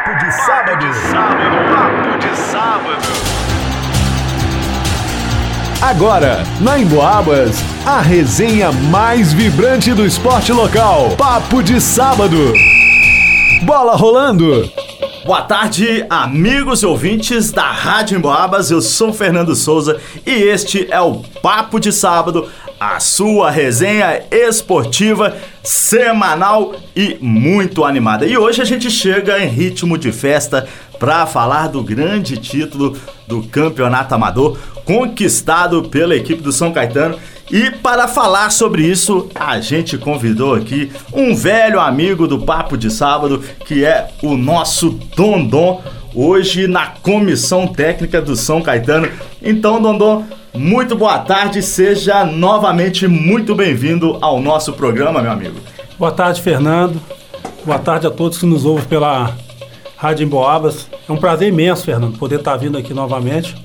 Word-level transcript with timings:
Papo 0.00 0.18
de 0.18 0.32
sábado. 0.32 0.86
Papo 1.74 2.18
de 2.18 2.36
sábado. 2.36 3.08
Agora, 5.82 6.42
na 6.58 6.78
Emboabas, 6.78 7.62
a 7.84 8.00
resenha 8.00 8.72
mais 8.72 9.34
vibrante 9.34 9.92
do 9.92 10.06
esporte 10.06 10.52
local. 10.52 11.10
Papo 11.18 11.62
de 11.62 11.78
sábado. 11.82 12.54
Bola 13.62 13.94
rolando. 13.94 14.72
Boa 15.30 15.42
tarde, 15.42 16.04
amigos 16.10 16.82
e 16.82 16.86
ouvintes 16.86 17.52
da 17.52 17.70
Rádio 17.70 18.18
Emboabas. 18.18 18.68
Eu 18.68 18.82
sou 18.82 19.12
Fernando 19.12 19.54
Souza 19.54 20.00
e 20.26 20.32
este 20.32 20.88
é 20.90 21.00
o 21.00 21.22
Papo 21.40 21.78
de 21.78 21.92
Sábado, 21.92 22.48
a 22.80 22.98
sua 22.98 23.48
resenha 23.48 24.24
esportiva 24.28 25.36
semanal 25.62 26.74
e 26.96 27.16
muito 27.20 27.84
animada. 27.84 28.26
E 28.26 28.36
hoje 28.36 28.60
a 28.60 28.64
gente 28.64 28.90
chega 28.90 29.38
em 29.38 29.46
ritmo 29.46 29.96
de 29.96 30.10
festa 30.10 30.66
para 30.98 31.24
falar 31.26 31.68
do 31.68 31.80
grande 31.80 32.36
título 32.36 32.96
do 33.28 33.40
Campeonato 33.44 34.12
Amador 34.12 34.58
conquistado 34.84 35.84
pela 35.84 36.16
equipe 36.16 36.42
do 36.42 36.50
São 36.50 36.72
Caetano. 36.72 37.16
E 37.52 37.68
para 37.68 38.06
falar 38.06 38.50
sobre 38.50 38.86
isso, 38.86 39.28
a 39.34 39.60
gente 39.60 39.98
convidou 39.98 40.54
aqui 40.54 40.92
um 41.12 41.34
velho 41.34 41.80
amigo 41.80 42.28
do 42.28 42.38
Papo 42.38 42.76
de 42.76 42.88
Sábado, 42.92 43.42
que 43.66 43.84
é 43.84 44.08
o 44.22 44.36
nosso 44.36 44.90
Dondon, 45.16 45.82
hoje 46.14 46.68
na 46.68 46.86
comissão 46.86 47.66
técnica 47.66 48.22
do 48.22 48.36
São 48.36 48.62
Caetano. 48.62 49.08
Então, 49.42 49.82
Dondon, 49.82 50.24
muito 50.54 50.94
boa 50.94 51.18
tarde, 51.18 51.60
seja 51.60 52.24
novamente 52.24 53.08
muito 53.08 53.52
bem-vindo 53.56 54.16
ao 54.20 54.40
nosso 54.40 54.74
programa, 54.74 55.20
meu 55.20 55.32
amigo. 55.32 55.56
Boa 55.98 56.12
tarde, 56.12 56.40
Fernando. 56.40 57.00
Boa 57.64 57.80
tarde 57.80 58.06
a 58.06 58.10
todos 58.12 58.38
que 58.38 58.46
nos 58.46 58.64
ouvem 58.64 58.84
pela 58.84 59.34
Rádio 59.96 60.24
Emboabas. 60.24 60.88
É 61.08 61.10
um 61.10 61.16
prazer 61.16 61.48
imenso, 61.48 61.84
Fernando, 61.84 62.16
poder 62.16 62.38
estar 62.38 62.56
vindo 62.56 62.78
aqui 62.78 62.94
novamente 62.94 63.56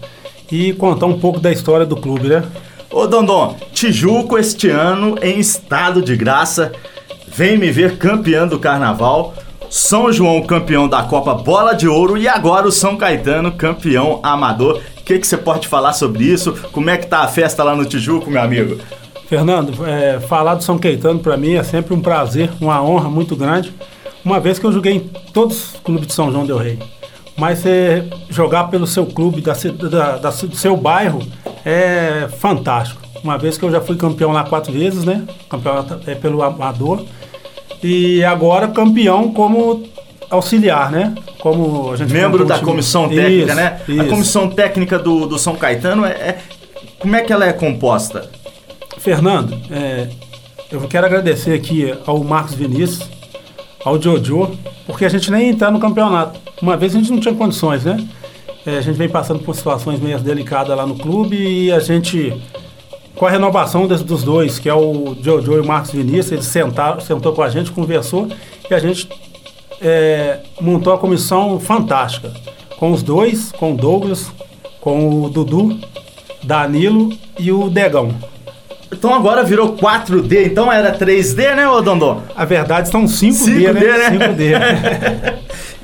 e 0.52 0.73
contar 0.73 1.05
um 1.05 1.20
pouco 1.20 1.39
da 1.39 1.52
história 1.52 1.86
do 1.86 1.95
clube, 1.95 2.30
né? 2.30 2.44
Ô 2.96 3.08
Dondon, 3.08 3.58
Tijuco 3.74 4.38
este 4.38 4.70
ano 4.70 5.18
em 5.22 5.38
estado 5.38 6.02
de 6.02 6.16
graça. 6.16 6.72
Vem 7.28 7.58
me 7.58 7.70
ver 7.70 7.98
campeão 7.98 8.48
do 8.48 8.58
carnaval. 8.58 9.34
São 9.70 10.14
João 10.14 10.42
campeão 10.44 10.88
da 10.88 11.04
Copa 11.04 11.34
Bola 11.34 11.76
de 11.76 11.90
Ouro 11.90 12.18
e 12.18 12.26
agora 12.26 12.66
o 12.66 12.72
São 12.72 12.96
Caetano 12.96 13.52
campeão 13.52 14.22
amador. 14.23 14.82
O 14.98 15.04
que, 15.04 15.20
que 15.20 15.28
você 15.28 15.36
pode 15.36 15.68
falar 15.68 15.92
sobre 15.92 16.23
isso? 16.23 16.54
Como 16.72 16.90
é 16.90 16.96
que 16.96 17.06
tá 17.06 17.20
a 17.20 17.28
festa 17.28 17.66
lá 17.66 17.76
no 17.76 17.84
Tijuco, 17.84 18.32
meu 18.32 18.42
amigo? 18.42 18.80
Fernando, 19.28 19.86
é, 19.86 20.22
falar 20.22 20.56
do 20.56 20.64
São 20.64 20.80
Caetano 20.80 21.20
para 21.20 21.36
mim 21.36 21.56
é 21.56 21.64
sempre 21.64 21.94
um 21.94 22.00
prazer, 22.00 22.50
uma 22.62 22.82
honra 22.82 23.10
muito 23.10 23.36
grande, 23.36 23.73
uma 24.23 24.40
vez 24.40 24.58
que 24.58 24.66
eu 24.66 24.72
joguei 24.72 24.94
em 24.94 25.00
todos 25.34 25.73
os 25.73 25.80
clubes 25.82 26.08
de 26.08 26.14
São 26.14 26.32
João 26.32 26.46
del 26.46 26.60
Rei. 26.60 26.80
Mas 27.38 27.66
é, 27.66 28.05
jogar 28.30 28.66
pelo 28.66 28.88
seu 28.88 29.05
clube, 29.05 29.41
da, 29.41 29.53
da, 29.53 30.17
da, 30.17 30.30
do 30.30 30.55
seu 30.55 30.78
bairro, 30.78 31.22
é 31.66 32.27
fantástico. 32.39 33.02
Uma 33.23 33.38
vez 33.38 33.58
que 33.58 33.66
eu 33.66 33.72
já 33.72 33.81
fui 33.81 33.95
campeão 33.95 34.31
lá 34.31 34.44
quatro 34.44 34.72
vezes, 34.72 35.03
né? 35.03 35.23
Campeão 35.50 35.86
é, 36.05 36.16
pelo 36.16 36.42
amador. 36.44 37.03
E 37.83 38.23
agora 38.23 38.67
campeão 38.67 39.33
como 39.33 39.83
auxiliar, 40.30 40.92
né? 40.92 41.14
Como 41.39 41.92
a 41.92 41.95
gente 41.95 42.14
Membro 42.14 42.45
da 42.45 42.59
comissão 42.59 43.09
técnica, 43.09 43.45
isso, 43.45 43.55
né? 43.55 43.81
Isso. 43.88 44.02
A 44.02 44.05
comissão 44.05 44.49
técnica 44.49 44.99
do, 44.99 45.27
do 45.27 45.38
São 45.38 45.55
Caetano, 45.55 46.05
é, 46.05 46.11
é, 46.11 46.38
como 46.99 47.16
é 47.16 47.22
que 47.22 47.33
ela 47.33 47.45
é 47.45 47.53
composta? 47.53 48.30
Fernando, 48.97 49.55
é, 49.70 50.08
eu 50.72 50.81
quero 50.81 51.05
agradecer 51.05 51.53
aqui 51.53 51.94
ao 52.05 52.23
Marcos 52.23 52.55
Vinícius, 52.55 53.09
ao 53.83 54.02
Jojo, 54.02 54.58
porque 54.88 55.05
a 55.05 55.09
gente 55.09 55.30
nem 55.30 55.49
entrar 55.49 55.72
no 55.72 55.80
campeonato. 55.80 56.39
Uma 56.61 56.78
vez 56.78 56.95
a 56.95 57.00
gente 57.00 57.11
não 57.11 57.20
tinha 57.20 57.34
condições, 57.34 57.84
né? 57.84 58.06
É, 58.66 58.78
a 58.78 58.81
gente 58.81 58.95
vem 58.95 59.09
passando 59.09 59.39
por 59.42 59.56
situações 59.56 60.00
meio 60.00 60.20
delicadas 60.20 60.75
lá 60.75 60.86
no 60.86 60.95
clube 60.95 61.36
e 61.38 61.72
a 61.72 61.80
gente, 61.80 62.34
com 63.16 63.25
a 63.25 63.30
renovação 63.30 63.86
dos, 63.86 64.23
dois, 64.23 64.58
que 64.58 64.67
é 64.67 64.73
o 64.73 65.16
Jojo 65.21 65.54
e 65.54 65.60
o 65.60 65.66
Marcos 65.66 65.92
Vinícius, 65.92 66.32
eles 66.32 66.45
sentaram, 66.45 66.99
sentou 66.99 67.33
com 67.33 67.43
a 67.43 67.49
gente, 67.49 67.71
conversou 67.71 68.27
e 68.70 68.73
a 68.73 68.80
gente 68.80 69.08
é, 69.82 70.39
montou 70.60 70.93
a 70.93 70.98
comissão 70.98 71.60
fantástica. 71.60 72.33
Com 72.77 72.92
os 72.92 73.04
dois, 73.04 73.52
com 73.52 73.73
o 73.73 73.77
Douglas, 73.77 74.32
com 74.82 75.23
o 75.23 75.30
Dudu, 75.30 75.80
Danilo 76.43 77.11
e 77.37 77.52
o 77.52 77.70
Degão. 77.70 78.14
Então 78.98 79.14
agora 79.14 79.44
virou 79.44 79.76
4D, 79.76 80.48
então 80.48 80.72
era 80.72 80.98
3D, 80.98 81.56
né, 81.56 81.67
ô 81.67 81.82
Dondon? 81.82 82.23
A 82.36 82.45
verdade 82.45 82.89
são 82.89 83.04
5D, 83.04 83.33
5D 83.33 83.73
né? 83.73 83.82
né? 83.82 84.10
5D. 84.10 85.33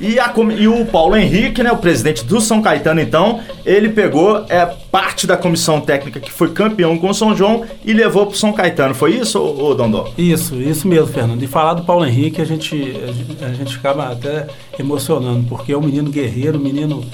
e, 0.00 0.18
a, 0.18 0.32
e 0.58 0.66
o 0.66 0.86
Paulo 0.86 1.14
Henrique, 1.14 1.62
né, 1.62 1.70
o 1.70 1.76
presidente 1.76 2.24
do 2.24 2.40
São 2.40 2.62
Caetano, 2.62 3.00
então, 3.00 3.40
ele 3.66 3.90
pegou 3.90 4.44
é, 4.48 4.66
parte 4.90 5.26
da 5.26 5.36
comissão 5.36 5.80
técnica 5.80 6.20
que 6.20 6.32
foi 6.32 6.50
campeão 6.52 6.96
com 6.98 7.10
o 7.10 7.14
São 7.14 7.36
João 7.36 7.64
e 7.84 7.92
levou 7.92 8.26
pro 8.26 8.36
São 8.36 8.52
Caetano. 8.52 8.94
Foi 8.94 9.14
isso, 9.14 9.38
ô, 9.38 9.66
ô 9.66 9.74
Dondon? 9.74 10.10
Isso, 10.16 10.54
isso 10.56 10.88
mesmo, 10.88 11.08
Fernando. 11.08 11.42
E 11.42 11.46
falar 11.46 11.74
do 11.74 11.84
Paulo 11.84 12.06
Henrique, 12.06 12.40
a 12.40 12.46
gente, 12.46 12.96
a 13.42 13.52
gente 13.52 13.76
acaba 13.76 14.10
até 14.10 14.46
emocionando, 14.78 15.46
porque 15.48 15.72
é 15.72 15.76
um 15.76 15.82
menino 15.82 16.10
guerreiro, 16.10 16.58
um 16.58 16.62
menino 16.62 17.04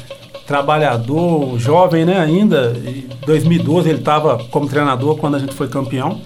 trabalhador, 0.49 1.59
jovem, 1.59 2.07
né, 2.07 2.19
ainda. 2.19 2.75
Em 2.85 3.07
2012 3.27 3.91
ele 3.91 3.99
estava 3.99 4.43
como 4.51 4.67
treinador 4.67 5.19
quando 5.19 5.37
a 5.37 5.39
gente 5.39 5.55
foi 5.55 5.69
campeão. 5.69 6.23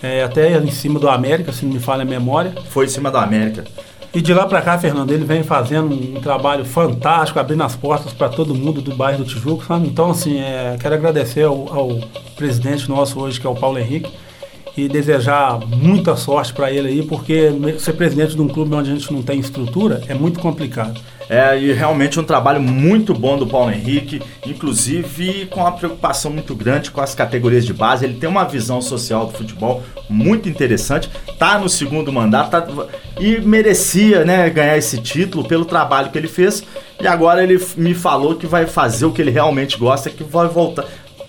É, 0.00 0.22
até 0.22 0.56
em 0.56 0.70
cima 0.70 1.00
do 1.00 1.08
América, 1.08 1.52
se 1.52 1.66
não 1.66 1.74
me 1.74 1.80
falha 1.80 2.02
a 2.02 2.04
memória. 2.04 2.54
Foi 2.70 2.84
em 2.84 2.88
cima 2.88 3.10
do 3.10 3.18
América. 3.18 3.64
E 4.14 4.22
de 4.22 4.32
lá 4.32 4.46
para 4.46 4.62
cá, 4.62 4.78
Fernando, 4.78 5.10
ele 5.10 5.24
vem 5.24 5.42
fazendo 5.42 5.92
um 5.92 6.20
trabalho 6.20 6.64
fantástico, 6.64 7.40
abrindo 7.40 7.64
as 7.64 7.74
portas 7.74 8.12
para 8.12 8.28
todo 8.28 8.54
mundo 8.54 8.80
do 8.80 8.94
bairro 8.94 9.18
do 9.18 9.24
Tijuco, 9.24 9.64
sabe? 9.64 9.88
Então, 9.88 10.12
assim, 10.12 10.38
é, 10.38 10.76
quero 10.78 10.94
agradecer 10.94 11.42
ao, 11.42 11.76
ao, 11.76 11.98
presidente 12.36 12.88
nosso 12.88 13.18
hoje, 13.18 13.40
que 13.40 13.46
é 13.46 13.50
o 13.50 13.56
Paulo 13.56 13.76
Henrique, 13.76 14.12
e 14.76 14.88
desejar 14.88 15.58
muita 15.66 16.16
sorte 16.16 16.52
para 16.52 16.70
ele 16.70 16.88
aí, 16.88 17.02
porque 17.02 17.50
ser 17.78 17.92
presidente 17.92 18.34
de 18.34 18.42
um 18.42 18.48
clube 18.48 18.74
onde 18.74 18.90
a 18.90 18.94
gente 18.94 19.12
não 19.12 19.22
tem 19.22 19.38
estrutura 19.38 20.02
é 20.08 20.14
muito 20.14 20.40
complicado. 20.40 21.00
É, 21.28 21.58
e 21.58 21.72
realmente 21.72 22.20
um 22.20 22.24
trabalho 22.24 22.60
muito 22.60 23.14
bom 23.14 23.38
do 23.38 23.46
Paulo 23.46 23.70
Henrique, 23.70 24.20
inclusive 24.46 25.46
com 25.46 25.60
uma 25.60 25.72
preocupação 25.72 26.30
muito 26.30 26.54
grande 26.54 26.90
com 26.90 27.00
as 27.00 27.14
categorias 27.14 27.64
de 27.64 27.72
base. 27.72 28.04
Ele 28.04 28.14
tem 28.14 28.28
uma 28.28 28.44
visão 28.44 28.82
social 28.82 29.26
do 29.26 29.32
futebol 29.32 29.82
muito 30.08 30.48
interessante, 30.48 31.08
tá 31.38 31.58
no 31.58 31.68
segundo 31.68 32.12
mandato 32.12 32.50
tá, 32.50 32.86
e 33.18 33.40
merecia 33.40 34.24
né, 34.24 34.50
ganhar 34.50 34.76
esse 34.76 34.98
título 34.98 35.44
pelo 35.44 35.64
trabalho 35.64 36.10
que 36.10 36.18
ele 36.18 36.28
fez. 36.28 36.62
E 37.00 37.06
agora 37.06 37.42
ele 37.42 37.60
me 37.76 37.94
falou 37.94 38.36
que 38.36 38.46
vai 38.46 38.66
fazer 38.66 39.06
o 39.06 39.12
que 39.12 39.20
ele 39.20 39.30
realmente 39.30 39.76
gosta, 39.78 40.10
que 40.10 40.22
vai 40.22 40.46
voltar. 40.46 40.84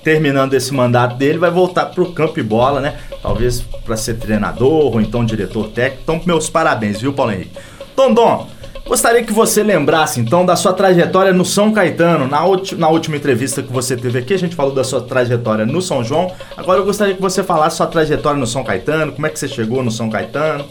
Terminando 0.06 0.54
esse 0.54 0.72
mandato 0.72 1.18
dele, 1.18 1.40
vai 1.40 1.50
voltar 1.50 1.88
para 1.88 2.04
o 2.04 2.14
campo 2.14 2.40
e 2.40 2.44
bola, 2.44 2.80
né? 2.80 2.96
Talvez 3.24 3.62
para 3.62 3.98
ser 3.98 4.14
treinador 4.14 4.94
ou 4.94 5.02
então 5.02 5.26
diretor 5.26 5.70
técnico. 5.70 6.04
Então, 6.04 6.22
meus 6.28 6.48
parabéns, 6.48 7.02
viu, 7.02 7.12
Paulo 7.12 7.32
Henrique? 7.32 7.58
Tondon, 7.96 8.48
Gostaria 8.88 9.24
que 9.24 9.34
você 9.34 9.64
lembrasse 9.64 10.20
então 10.20 10.46
da 10.46 10.56
sua 10.56 10.72
trajetória 10.72 11.34
no 11.34 11.44
São 11.44 11.74
Caetano. 11.74 12.28
Na, 12.28 12.42
na, 12.78 12.88
última 12.88 13.18
entrevista 13.18 13.64
que 13.64 13.74
você 13.74 13.98
teve 13.98 14.20
aqui, 14.20 14.36
a 14.36 14.38
gente 14.38 14.56
falou 14.56 14.76
da 14.76 14.84
sua 14.84 15.02
trajetória 15.02 15.66
no 15.66 15.82
São 15.82 16.04
João. 16.04 16.32
Agora 16.56 16.82
eu 16.82 16.86
gostaria 16.86 17.16
que 17.16 17.22
você 17.22 17.44
falasse 17.44 17.78
sua 17.78 17.88
trajetória 17.88 18.40
no 18.40 18.46
São 18.46 18.64
Caetano, 18.64 19.12
como 19.12 19.26
é 19.26 19.32
que 19.32 19.40
você 19.40 19.48
chegou 19.48 19.82
no 19.82 19.90
São 19.90 20.08
Caetano. 20.08 20.66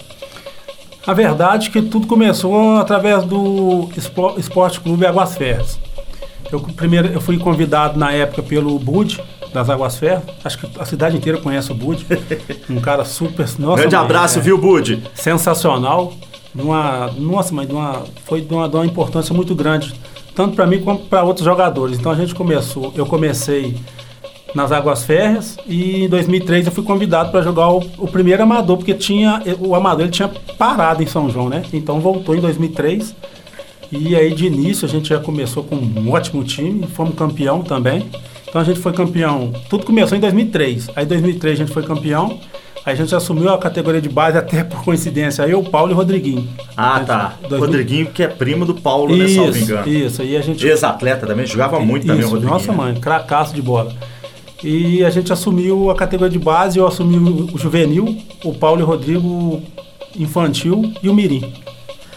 A 1.04 1.12
verdade 1.12 1.68
é 1.68 1.72
que 1.72 1.82
tudo 1.82 2.06
começou 2.06 2.76
através 2.76 3.24
do 3.24 3.88
Esporte 4.38 4.78
Clube 4.78 5.04
Águas 5.04 5.36
Ferras. 5.36 5.83
Eu, 6.54 6.60
primeiro, 6.60 7.08
eu 7.08 7.20
fui 7.20 7.36
convidado 7.36 7.98
na 7.98 8.12
época 8.12 8.42
pelo 8.42 8.78
Bud, 8.78 9.20
das 9.52 9.68
Águas 9.68 9.96
Ferras. 9.96 10.22
Acho 10.44 10.58
que 10.58 10.80
a 10.80 10.84
cidade 10.84 11.16
inteira 11.16 11.38
conhece 11.38 11.72
o 11.72 11.74
Bud. 11.74 12.06
Um 12.70 12.80
cara 12.80 13.04
super. 13.04 13.46
Nossa, 13.58 13.82
Grande 13.82 13.96
abraço, 13.96 14.38
é, 14.38 14.42
viu, 14.42 14.56
Bud? 14.56 15.02
Sensacional 15.14 16.14
uma, 16.62 17.10
nossa, 17.18 17.52
mas 17.52 17.68
uma, 17.68 18.04
foi 18.24 18.40
de 18.40 18.54
uma, 18.54 18.68
de 18.68 18.76
uma 18.76 18.86
importância 18.86 19.34
muito 19.34 19.54
grande, 19.54 19.92
tanto 20.34 20.54
para 20.54 20.66
mim 20.66 20.80
como 20.80 21.00
para 21.00 21.24
outros 21.24 21.44
jogadores. 21.44 21.98
Então 21.98 22.12
a 22.12 22.14
gente 22.14 22.34
começou, 22.34 22.92
eu 22.96 23.04
comecei 23.04 23.76
nas 24.54 24.70
Águas 24.70 25.02
Férreas 25.02 25.56
e 25.66 26.04
em 26.04 26.08
2003 26.08 26.66
eu 26.66 26.72
fui 26.72 26.84
convidado 26.84 27.32
para 27.32 27.42
jogar 27.42 27.70
o, 27.70 27.78
o, 27.98 28.06
primeiro 28.06 28.44
amador, 28.44 28.76
porque 28.76 28.94
tinha 28.94 29.42
o 29.58 29.74
amador 29.74 30.02
ele 30.02 30.12
tinha 30.12 30.30
parado 30.56 31.02
em 31.02 31.06
São 31.06 31.28
João, 31.28 31.48
né? 31.48 31.62
Então 31.72 31.98
voltou 31.98 32.36
em 32.36 32.40
2003 32.40 33.14
e 33.98 34.16
aí 34.16 34.34
de 34.34 34.46
início 34.46 34.86
a 34.86 34.88
gente 34.88 35.08
já 35.08 35.18
começou 35.18 35.64
com 35.64 35.76
um 35.76 36.10
ótimo 36.10 36.42
time, 36.44 36.86
fomos 36.86 37.14
campeão 37.14 37.62
também. 37.62 38.08
Então 38.48 38.60
a 38.60 38.64
gente 38.64 38.78
foi 38.78 38.92
campeão, 38.92 39.52
tudo 39.68 39.84
começou 39.84 40.16
em 40.16 40.20
2003. 40.20 40.90
Aí 40.94 41.04
em 41.04 41.08
2003 41.08 41.54
a 41.54 41.64
gente 41.64 41.72
foi 41.72 41.82
campeão 41.82 42.38
a 42.84 42.94
gente 42.94 43.14
assumiu 43.14 43.48
a 43.48 43.56
categoria 43.56 44.00
de 44.00 44.10
base 44.10 44.36
até 44.36 44.62
por 44.62 44.84
coincidência, 44.84 45.42
eu, 45.44 45.62
Paulo 45.62 45.92
e 45.92 45.94
Rodriguinho. 45.94 46.46
Ah, 46.76 47.00
tá. 47.00 47.34
2000... 47.40 47.58
Rodriguinho, 47.58 48.06
que 48.08 48.22
é 48.22 48.28
primo 48.28 48.66
do 48.66 48.74
Paulo, 48.74 49.16
isso, 49.16 49.40
né, 49.40 49.44
salvo 49.44 49.58
engano. 49.58 49.88
Isso, 49.88 50.20
aí 50.20 50.36
a 50.36 50.42
gente... 50.42 50.66
Ex-atleta 50.66 51.26
também, 51.26 51.46
jogava 51.46 51.80
muito 51.80 52.02
isso, 52.02 52.12
também 52.12 52.26
o 52.26 52.28
Rodriguinho. 52.28 52.52
Nossa, 52.52 52.72
mãe, 52.72 52.94
cracaço 52.94 53.54
de 53.54 53.62
bola. 53.62 53.90
E 54.62 55.02
a 55.02 55.08
gente 55.08 55.32
assumiu 55.32 55.90
a 55.90 55.94
categoria 55.94 56.30
de 56.30 56.38
base, 56.38 56.78
eu 56.78 56.86
assumi 56.86 57.16
o 57.16 57.56
juvenil, 57.56 58.18
o 58.44 58.52
Paulo 58.52 58.80
e 58.80 58.84
o 58.84 58.86
Rodrigo 58.86 59.62
infantil 60.18 60.92
e 61.02 61.08
o 61.08 61.14
mirim. 61.14 61.52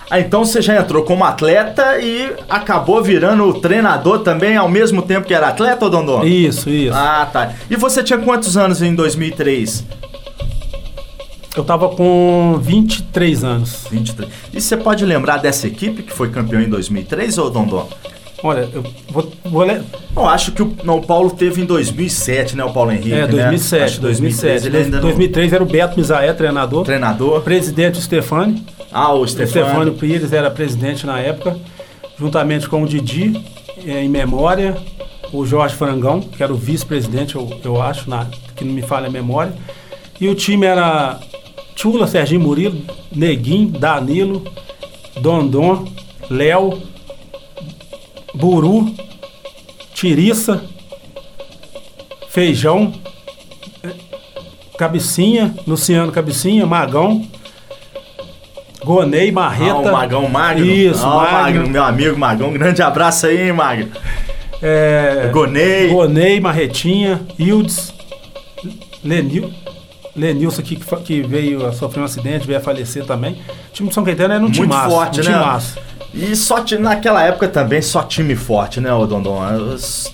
Ah, 0.10 0.20
então 0.22 0.46
você 0.46 0.62
já 0.62 0.80
entrou 0.80 1.04
como 1.04 1.26
atleta 1.26 2.00
e 2.00 2.32
acabou 2.50 3.04
virando 3.04 3.54
treinador 3.56 4.20
também 4.20 4.56
ao 4.56 4.70
mesmo 4.70 5.02
tempo 5.02 5.28
que 5.28 5.34
era 5.34 5.50
atleta, 5.50 5.86
ô 5.86 5.90
Dondon? 5.90 6.24
Isso, 6.24 6.70
isso. 6.70 6.96
Ah, 6.96 7.28
tá. 7.32 7.52
E 7.70 7.76
você 7.76 8.02
tinha 8.02 8.18
quantos 8.20 8.56
anos 8.56 8.82
em 8.82 8.96
2003? 8.96 9.84
Eu 11.56 11.64
tava 11.64 11.90
com 11.90 12.58
23 12.62 13.44
anos. 13.44 13.86
23. 13.90 14.30
E 14.54 14.62
você 14.62 14.78
pode 14.78 15.04
lembrar 15.06 15.38
dessa 15.38 15.68
equipe 15.68 16.04
que 16.04 16.14
foi 16.14 16.30
campeão 16.30 16.62
em 16.62 16.70
2003, 16.70 17.38
ô 17.40 17.50
Dondon? 17.50 17.90
Olha, 18.44 18.70
eu 18.72 18.84
vou, 19.10 19.32
vou 19.44 19.64
ler. 19.64 19.82
Eu 20.16 20.28
acho 20.28 20.52
que 20.52 20.62
o, 20.62 20.72
não, 20.84 20.98
o 21.00 21.02
Paulo 21.02 21.32
teve 21.32 21.60
em 21.62 21.66
2007, 21.66 22.56
né, 22.56 22.64
o 22.64 22.72
Paulo 22.72 22.92
Henrique, 22.92 23.12
É, 23.12 23.22
né? 23.22 23.28
2007, 23.28 23.84
Acho 23.84 23.96
que 23.96 24.02
2007. 24.02 24.68
ele 24.68 24.78
ainda 24.78 24.98
não... 24.98 25.02
2003 25.10 25.52
era 25.54 25.64
o 25.64 25.66
Beto 25.66 25.98
Misaé, 25.98 26.32
treinador. 26.34 26.86
Treinador. 26.86 27.42
Presidente 27.42 28.00
Stefani. 28.00 28.64
Ah, 28.92 29.14
o 29.14 29.22
O 29.22 29.28
Stefânio 29.28 29.66
Stefano. 29.66 29.94
Pires 29.94 30.34
era 30.34 30.50
presidente 30.50 31.06
na 31.06 31.20
época, 31.20 31.58
juntamente 32.18 32.68
com 32.68 32.84
o 32.84 32.88
Didi, 32.88 33.44
eh, 33.86 34.04
em 34.04 34.10
memória, 34.10 34.78
o 35.32 35.46
Jorge 35.46 35.76
Frangão, 35.76 36.22
que 36.22 36.42
era 36.42 36.54
o 36.54 36.58
vice-presidente, 36.58 37.36
eu, 37.36 37.60
eu 37.64 37.82
acho, 37.82 38.10
na, 38.10 38.26
que 38.56 38.64
não 38.64 38.74
me 38.74 38.82
falha 38.82 39.08
a 39.08 39.12
memória. 39.12 39.54
E 40.20 40.28
o 40.28 40.36
time 40.36 40.66
era 40.66 41.20
Tchula, 41.76 42.08
Serginho 42.08 42.42
Murilo, 42.42 42.82
Neguinho, 43.14 43.68
Danilo, 43.70 44.44
Dondon, 45.22 45.86
Léo, 46.30 46.82
Buru, 48.34 48.94
Tiriça, 49.94 50.64
Feijão, 52.30 52.94
Cabecinha, 54.78 55.56
Luciano 55.66 56.12
Cabecinha, 56.12 56.66
Magão, 56.66 57.26
Gonei, 58.88 59.34
Marreta. 59.34 59.74
Ah, 59.74 59.80
o 59.80 59.92
Magão 59.92 60.30
Magno. 60.30 60.66
Isso, 60.66 61.06
ah, 61.06 61.16
Magno. 61.16 61.32
Magno, 61.34 61.70
meu 61.70 61.84
amigo 61.84 62.18
Magão. 62.18 62.54
Grande 62.54 62.82
abraço 62.82 63.28
aí, 63.28 63.48
hein, 63.48 63.52
Magno. 63.52 63.92
É, 64.62 65.30
Gonei. 65.32 65.90
Gonei, 65.90 66.40
Marretinha, 66.40 67.22
Hildes, 67.38 67.94
Lenil, 69.04 69.52
Lenilson 70.16 70.62
aqui 70.62 70.78
que, 70.78 70.96
que 71.04 71.22
veio 71.22 71.66
a 71.66 71.74
sofrer 71.74 72.02
um 72.02 72.06
acidente, 72.06 72.48
veio 72.48 72.60
a 72.60 72.62
falecer 72.62 73.06
também. 73.06 73.34
O 73.34 73.74
time 73.74 73.90
de 73.90 73.94
São 73.94 74.06
Caetano 74.06 74.34
era 74.34 74.40
um 74.40 74.44
Muito 74.44 74.56
time 74.56 74.68
massa, 74.68 74.90
forte, 74.90 75.20
um 75.20 75.24
né? 75.26 75.38
massa. 75.38 75.80
E 76.14 76.36
só 76.36 76.64
naquela 76.80 77.22
época 77.24 77.50
também 77.50 77.82
só 77.82 78.02
time 78.04 78.38
forte, 78.38 78.80
né, 78.80 78.90
Dondon? 78.90 79.42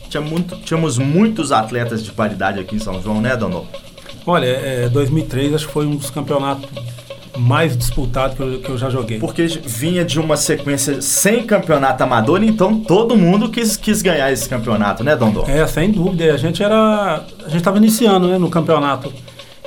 Tinha 0.09 0.19
muito, 0.19 0.55
tínhamos 0.57 0.97
muitos 0.97 1.51
atletas 1.51 2.03
de 2.03 2.11
qualidade 2.11 2.59
aqui 2.59 2.75
em 2.75 2.79
São 2.79 2.99
João, 3.01 3.21
né, 3.21 3.37
Dondon? 3.37 3.67
Olha, 4.25 4.47
é, 4.47 4.89
2003 4.89 5.53
acho 5.53 5.67
que 5.67 5.73
foi 5.73 5.85
um 5.85 5.95
dos 5.95 6.09
campeonatos 6.09 6.67
mais 7.37 7.75
disputados 7.77 8.35
que 8.35 8.41
eu, 8.43 8.59
que 8.59 8.69
eu 8.69 8.77
já 8.77 8.89
joguei. 8.89 9.19
Porque 9.19 9.45
vinha 9.45 10.05
de 10.05 10.19
uma 10.19 10.37
sequência 10.37 11.01
sem 11.01 11.43
campeonato 11.45 12.03
amador, 12.03 12.43
então 12.43 12.79
todo 12.79 13.15
mundo 13.15 13.49
quis, 13.49 13.75
quis 13.75 14.01
ganhar 14.01 14.31
esse 14.31 14.47
campeonato, 14.47 15.03
né, 15.03 15.15
Dondon? 15.15 15.45
É, 15.47 15.65
sem 15.67 15.91
dúvida. 15.91 16.33
A 16.33 16.37
gente 16.37 16.61
era. 16.61 17.23
A 17.39 17.45
gente 17.47 17.57
estava 17.57 17.77
iniciando 17.77 18.27
né, 18.27 18.37
no 18.37 18.49
campeonato. 18.49 19.11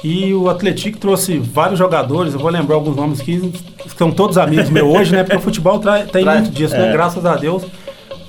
E 0.04 0.32
o 0.34 0.48
Atlético 0.50 0.98
trouxe 0.98 1.38
vários 1.38 1.78
jogadores, 1.78 2.34
eu 2.34 2.38
vou 2.38 2.50
lembrar 2.50 2.76
alguns 2.76 2.94
nomes 2.94 3.20
que 3.20 3.50
são 3.96 4.10
todos 4.12 4.36
amigos 4.38 4.68
meus 4.70 4.94
hoje, 4.94 5.10
né? 5.12 5.22
Porque 5.24 5.36
o 5.38 5.40
futebol 5.40 5.78
tra- 5.78 6.04
tem 6.04 6.22
Traz- 6.22 6.42
muito 6.42 6.54
disso, 6.54 6.74
é. 6.74 6.78
né? 6.78 6.92
Graças 6.92 7.24
a 7.24 7.34
Deus. 7.34 7.64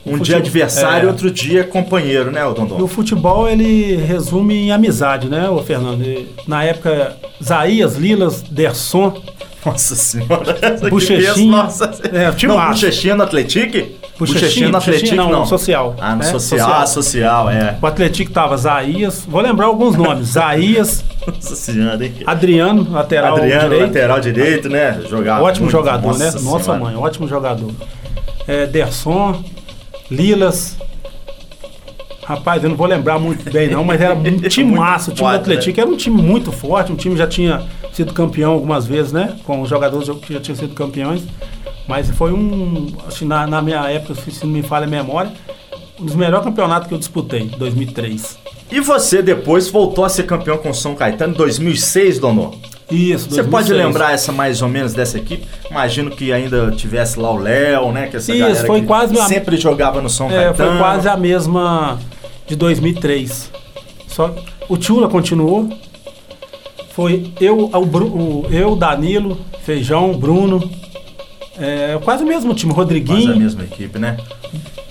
Um 0.07 0.17
fute- 0.17 0.23
dia 0.29 0.37
adversário, 0.37 1.07
é. 1.07 1.11
outro 1.11 1.29
dia 1.31 1.63
companheiro, 1.63 2.31
né, 2.31 2.43
ô 2.45 2.49
E 2.49 2.51
o 2.51 2.53
Dondon? 2.53 2.87
futebol 2.87 3.47
ele 3.49 3.95
resume 3.97 4.55
em 4.55 4.71
amizade, 4.71 5.27
né, 5.29 5.49
ô 5.49 5.61
Fernando? 5.61 6.03
E, 6.03 6.27
na 6.47 6.63
época, 6.63 7.15
Zaías, 7.43 7.95
Lilas, 7.95 8.41
Derson, 8.41 9.13
Nossa 9.65 9.95
senhora. 9.95 10.55
Bochechinha. 10.89 11.51
nossa. 11.51 11.91
É, 12.13 12.31
time 12.31 12.51
não, 12.53 12.57
massa. 12.57 12.71
Bochechinha 12.73 13.15
no 13.15 13.23
Atlético? 13.23 13.77
Bochechinha, 14.17 14.69
no 14.69 14.77
Atlético, 14.77 15.15
não, 15.15 15.29
não. 15.29 15.45
social. 15.45 15.93
Ah, 15.99 16.15
no 16.15 16.21
É, 16.21 16.25
social. 16.25 16.59
social. 16.59 16.81
Ah, 16.81 16.85
social, 16.87 17.49
é. 17.49 17.77
o 17.81 17.85
Atlético 17.85 18.31
tava 18.31 18.55
Zaías, 18.55 19.25
vou 19.27 19.41
lembrar 19.41 19.65
alguns 19.65 19.95
nomes, 19.97 20.29
Zaías, 20.29 21.03
Nossa 21.27 21.55
senhora, 21.55 22.03
hein? 22.03 22.13
Adriano, 22.25 22.87
lateral 22.89 23.35
Adriano, 23.35 23.63
direito, 23.69 23.81
lateral 23.87 24.19
direito, 24.21 24.69
né? 24.69 25.01
Jogava 25.09 25.43
ótimo 25.43 25.65
muito. 25.65 25.71
jogador, 25.77 26.17
né? 26.17 26.31
Nossa 26.41 26.63
senhora. 26.63 26.79
mãe, 26.83 26.95
ótimo 26.95 27.27
jogador. 27.27 27.71
É, 28.47 28.65
Derson, 28.65 29.43
Lilas, 30.09 30.77
Rapaz, 32.27 32.61
eu 32.61 32.69
não 32.69 32.75
vou 32.75 32.87
lembrar 32.87 33.17
muito 33.17 33.49
bem 33.49 33.69
não, 33.69 33.85
mas 33.85 34.01
era 34.01 34.13
um 34.13 34.21
time 34.49 34.77
massa. 34.77 35.11
O 35.11 35.13
time 35.13 35.25
do 35.25 35.31
forte, 35.31 35.39
Atlético 35.39 35.79
era 35.79 35.89
um 35.89 35.95
time 35.95 36.21
muito 36.21 36.51
forte, 36.51 36.91
um 36.91 36.95
time 36.97 37.15
que 37.15 37.19
já 37.19 37.27
tinha 37.27 37.65
sido 37.93 38.13
campeão 38.13 38.51
algumas 38.51 38.85
vezes, 38.85 39.13
né? 39.13 39.37
Com 39.45 39.61
os 39.61 39.69
jogadores 39.69 40.09
que 40.19 40.33
já 40.33 40.41
tinham 40.41 40.57
sido 40.57 40.75
campeões. 40.75 41.23
Mas 41.87 42.09
foi 42.09 42.33
um, 42.33 42.87
acho 43.07 43.19
que 43.19 43.25
na, 43.25 43.47
na 43.47 43.61
minha 43.61 43.89
época, 43.89 44.13
se 44.13 44.45
não 44.45 44.51
me 44.51 44.61
falha 44.61 44.85
a 44.85 44.89
memória, 44.89 45.31
um 45.97 46.05
dos 46.05 46.15
melhores 46.15 46.43
campeonatos 46.43 46.89
que 46.89 46.93
eu 46.93 46.97
disputei, 46.97 47.45
2003. 47.45 48.37
E 48.69 48.81
você 48.81 49.21
depois 49.21 49.69
voltou 49.69 50.03
a 50.03 50.09
ser 50.09 50.23
campeão 50.23 50.57
com 50.57 50.73
São 50.73 50.95
Caetano 50.95 51.33
em 51.33 51.37
2006, 51.37 52.19
Dono? 52.19 52.59
Isso, 52.89 53.29
Você 53.29 53.43
pode 53.43 53.67
2006. 53.67 53.85
lembrar 53.85 54.13
essa 54.13 54.31
mais 54.31 54.61
ou 54.61 54.69
menos 54.69 54.93
dessa 54.93 55.17
equipe? 55.17 55.45
Imagino 55.69 56.09
que 56.09 56.31
ainda 56.31 56.71
tivesse 56.71 57.19
lá 57.19 57.31
o 57.31 57.37
Léo, 57.37 57.91
né? 57.91 58.07
Que 58.07 58.15
essa 58.17 58.31
Isso, 58.31 58.39
galera 58.39 58.65
foi 58.65 58.79
que 58.81 58.87
quase 58.87 59.19
a- 59.19 59.25
sempre 59.25 59.57
jogava 59.57 60.01
no 60.01 60.09
São 60.09 60.27
É, 60.31 60.45
Caetano. 60.45 60.55
foi 60.71 60.77
quase 60.77 61.07
a 61.09 61.17
mesma 61.17 61.99
de 62.47 62.55
2003. 62.55 63.51
Só 64.07 64.33
o 64.69 64.77
Tchula 64.77 65.09
continuou. 65.09 65.69
Foi 66.91 67.31
eu, 67.41 67.69
o, 67.73 67.77
o- 67.77 68.47
eu, 68.49 68.75
Danilo, 68.75 69.37
Feijão, 69.63 70.13
Bruno. 70.17 70.69
É, 71.59 71.99
quase 72.03 72.23
o 72.23 72.27
mesmo 72.27 72.53
time, 72.53 72.71
Quase 72.73 72.79
a 72.79 72.83
Rodriguinho. 72.83 73.35
mesma 73.37 73.63
equipe, 73.63 73.99
né? 73.99 74.15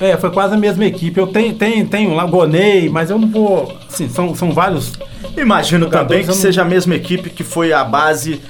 É, 0.00 0.16
foi 0.16 0.30
quase 0.30 0.54
a 0.54 0.58
mesma 0.58 0.84
equipe. 0.84 1.18
Eu 1.18 1.26
tenho, 1.26 1.54
tenho, 1.54 1.86
tenho 1.86 2.14
lá 2.14 2.26
Gonei, 2.26 2.88
mas 2.88 3.08
eu 3.10 3.18
não 3.18 3.28
vou. 3.28 3.74
Assim, 3.88 4.08
são, 4.08 4.34
são 4.34 4.52
vários. 4.52 4.92
Imagino 5.36 5.86
também 5.88 6.20
que 6.20 6.26
não- 6.28 6.34
seja 6.34 6.62
a 6.62 6.64
mesma 6.64 6.94
equipe 6.94 7.30
que 7.30 7.42
foi 7.42 7.72
a 7.72 7.82
base 7.82 8.40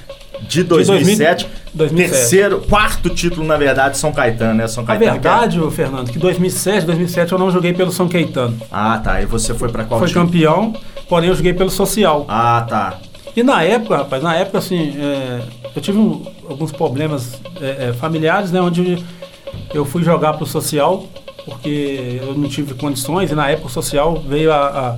de 0.47 0.63
2007. 0.63 1.47
2007. 1.73 2.11
Terceiro, 2.19 2.59
quarto 2.67 3.09
título, 3.09 3.45
na 3.45 3.55
verdade, 3.55 3.97
São 3.97 4.11
Caetano, 4.11 4.55
né? 4.55 4.67
São 4.67 4.83
Caetano. 4.83 5.09
é- 5.09 5.13
verdade, 5.13 5.59
ô, 5.61 5.69
Fernando, 5.71 6.11
que 6.11 6.17
2007, 6.19 6.85
2007 6.85 7.31
eu 7.31 7.37
não 7.39 7.49
joguei 7.51 7.73
pelo 7.73 7.91
São 7.91 8.07
Caetano. 8.09 8.57
Ah, 8.71 8.99
tá. 9.03 9.21
E 9.21 9.25
você 9.25 9.53
foi 9.53 9.69
pra 9.69 9.83
qual 9.83 9.99
Foi 9.99 10.09
time? 10.09 10.25
campeão, 10.25 10.73
porém 11.07 11.29
eu 11.29 11.35
joguei 11.35 11.53
pelo 11.53 11.69
Social. 11.69 12.25
Ah, 12.27 12.65
tá. 12.67 12.97
E 13.35 13.43
na 13.43 13.61
época, 13.63 13.97
rapaz, 13.97 14.23
na 14.23 14.35
época, 14.35 14.57
assim, 14.57 14.95
é, 14.99 15.41
eu 15.75 15.81
tive 15.81 15.97
um- 15.99 16.23
alguns 16.49 16.71
problemas 16.71 17.39
é, 17.61 17.89
é, 17.89 17.93
familiares, 17.93 18.51
né? 18.51 18.59
Onde 18.59 18.97
eu 19.73 19.85
fui 19.85 20.03
jogar 20.03 20.33
pro 20.33 20.45
social, 20.45 21.05
porque 21.47 22.19
eu 22.21 22.33
não 22.35 22.47
tive 22.49 22.73
condições, 22.73 23.31
e 23.31 23.35
na 23.35 23.49
época 23.49 23.67
o 23.67 23.71
social 23.71 24.21
veio 24.27 24.51
a, 24.51 24.97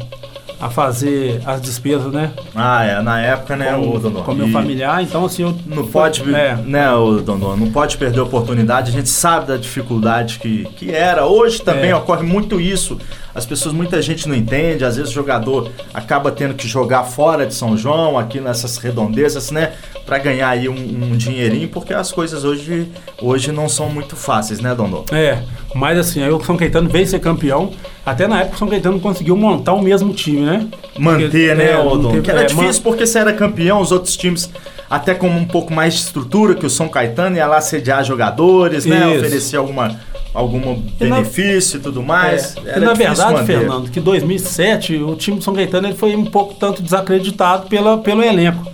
a, 0.60 0.66
a 0.66 0.70
fazer 0.70 1.42
as 1.46 1.62
despesas, 1.62 2.12
né? 2.12 2.32
Ah, 2.56 2.84
é. 2.84 3.02
Na 3.02 3.22
época, 3.22 3.56
né, 3.56 3.72
com, 3.74 3.96
o 3.96 4.00
Dondon? 4.00 4.24
com 4.24 4.34
meu 4.34 4.48
E 4.48 4.52
familiar, 4.52 5.02
então 5.02 5.24
assim, 5.26 5.44
eu... 5.44 5.56
Não 5.66 5.86
pode, 5.88 6.22
É. 6.36 6.56
né, 6.56 6.92
o 6.92 7.22
Dondon? 7.22 7.56
Não 7.56 7.72
pode 7.72 7.98
perder 7.98 8.20
a 8.20 8.24
oportunidade. 8.24 8.90
A 8.90 8.94
gente 8.94 9.10
sabe 9.10 9.48
da 9.48 9.58
dificuldade 9.58 10.40
que, 10.40 10.66
que 10.76 10.92
era. 10.92 11.26
Hoje 11.26 11.62
também 11.62 11.92
É. 11.92 11.96
ocorre 11.96 12.24
muito 12.24 12.60
isso. 12.60 12.98
As 13.34 13.46
pessoas, 13.46 13.74
muita 13.74 14.02
gente 14.02 14.28
não 14.28 14.36
entende. 14.36 14.84
Às 14.84 14.98
vezes 14.98 15.12
o 15.12 15.14
jogador 15.14 15.70
acaba 15.94 16.30
tendo 16.32 16.56
que 16.56 16.68
jogar 16.68 17.04
fora 17.04 17.46
de 17.46 17.54
São 17.54 17.78
João, 17.78 18.18
aqui 18.18 18.42
nessas 18.42 18.76
redondezas, 18.78 19.52
né? 19.52 19.74
Pra 20.10 20.18
ganhar 20.18 20.50
aí 20.50 20.68
um, 20.68 20.74
um 20.74 21.16
dinheirinho, 21.16 21.68
porque 21.68 21.94
as 21.94 22.12
coisas 22.12 22.44
hoje, 22.44 22.88
hoje 23.22 23.52
não 23.52 23.70
são 23.70 23.88
muito 23.90 24.16
fáceis, 24.16 24.60
né, 24.60 24.74
Dondon? 24.74 25.06
É, 25.12 25.38
mas 25.76 26.00
assim, 26.00 26.24
aí 26.24 26.32
o 26.32 26.44
São 26.44 26.58
Caetano 26.58 26.90
veio 26.90 27.06
ser 27.06 27.20
campeão, 27.20 27.70
até 28.04 28.28
na 28.28 28.40
época 28.42 28.56
o 28.56 28.58
São 28.58 28.68
Caetano 28.68 29.00
conseguiu 29.00 29.38
montar 29.38 29.74
o 29.74 29.82
mesmo 29.84 30.12
time, 30.12 30.42
né? 30.42 30.68
Manter, 30.98 31.30
Porque, 31.30 31.54
né, 31.54 31.72
é, 31.74 31.78
o 31.78 31.84
não 31.84 31.90
Dondon? 31.92 32.10
teve- 32.14 32.22
Que 32.24 32.32
era 32.32 32.42
é, 32.42 32.46
difícil 32.46 32.82
porque 32.82 33.06
você 33.06 33.20
era 33.20 33.34
campeão, 33.34 33.80
os 33.82 33.92
outros 33.92 34.18
times 34.18 34.50
até 34.90 35.14
com 35.14 35.28
um 35.30 35.46
pouco 35.46 35.72
mais 35.72 35.94
de 35.94 36.00
estrutura 36.00 36.56
que 36.56 36.66
o 36.66 36.70
São 36.72 36.90
Caetano 36.90 37.36
ia 37.36 37.46
lá 37.46 37.62
sediar 37.62 38.04
jogadores, 38.04 38.88
né? 38.88 39.12
Isso. 39.14 39.20
Oferecer 39.20 39.58
alguma, 39.58 39.96
algum 40.34 40.60
E 41.00 41.04
na- 41.06 41.18
benefício 41.18 41.78
e 41.78 41.82
tudo 41.82 42.02
mais. 42.02 42.56
É, 42.66 42.70
Era 42.72 42.78
e 42.80 42.84
na 42.86 42.94
verdade, 42.96 43.34
manter. 43.34 43.46
Fernando, 43.60 43.92
que 43.92 44.00
2007 44.00 44.96
o 44.96 45.16
time 45.16 45.38
de 45.38 45.44
São 45.44 45.54
Caetano 45.54 45.88
ele 45.88 45.96
foi 45.96 46.16
um 46.16 46.26
pouco 46.26 46.56
tanto 46.56 46.82
desacreditado 46.82 47.68
pela, 47.68 48.00
pelo 48.00 48.24
elenco. 48.24 48.66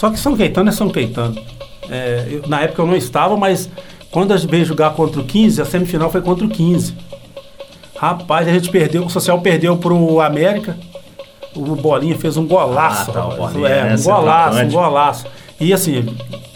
Só 0.00 0.08
que 0.08 0.18
São 0.18 0.34
Caetano 0.34 0.70
é 0.70 0.72
São 0.72 0.88
Caetano. 0.88 1.36
É, 1.90 2.26
eu- 2.30 2.48
na 2.48 2.62
época 2.62 2.80
eu 2.80 2.86
não 2.86 2.96
estava, 2.96 3.36
mas 3.36 3.68
quando 4.10 4.32
a 4.32 4.36
gente 4.38 4.50
veio 4.50 4.64
jogar 4.64 4.92
contra 4.94 5.20
o 5.20 5.24
15, 5.24 5.60
a 5.60 5.64
semifinal 5.66 6.10
foi 6.10 6.22
contra 6.22 6.46
o 6.46 6.48
15. 6.48 6.94
Rapaz, 7.98 8.48
a 8.48 8.50
gente 8.50 8.70
perdeu, 8.70 9.04
o 9.04 9.10
Social 9.10 9.38
perdeu 9.42 9.76
pro 9.76 10.18
América. 10.22 10.74
O 11.54 11.76
Bolinha 11.76 12.16
fez 12.16 12.38
um 12.38 12.46
golaço. 12.46 13.10
Ah, 13.10 13.12
tá. 13.12 13.22
Bolinha, 13.36 13.68
é, 13.68 13.84
né, 13.90 13.96
um 13.98 14.02
golaço, 14.02 14.58
um 14.64 14.70
golaço. 14.70 15.26
E 15.60 15.70
assim, 15.70 16.06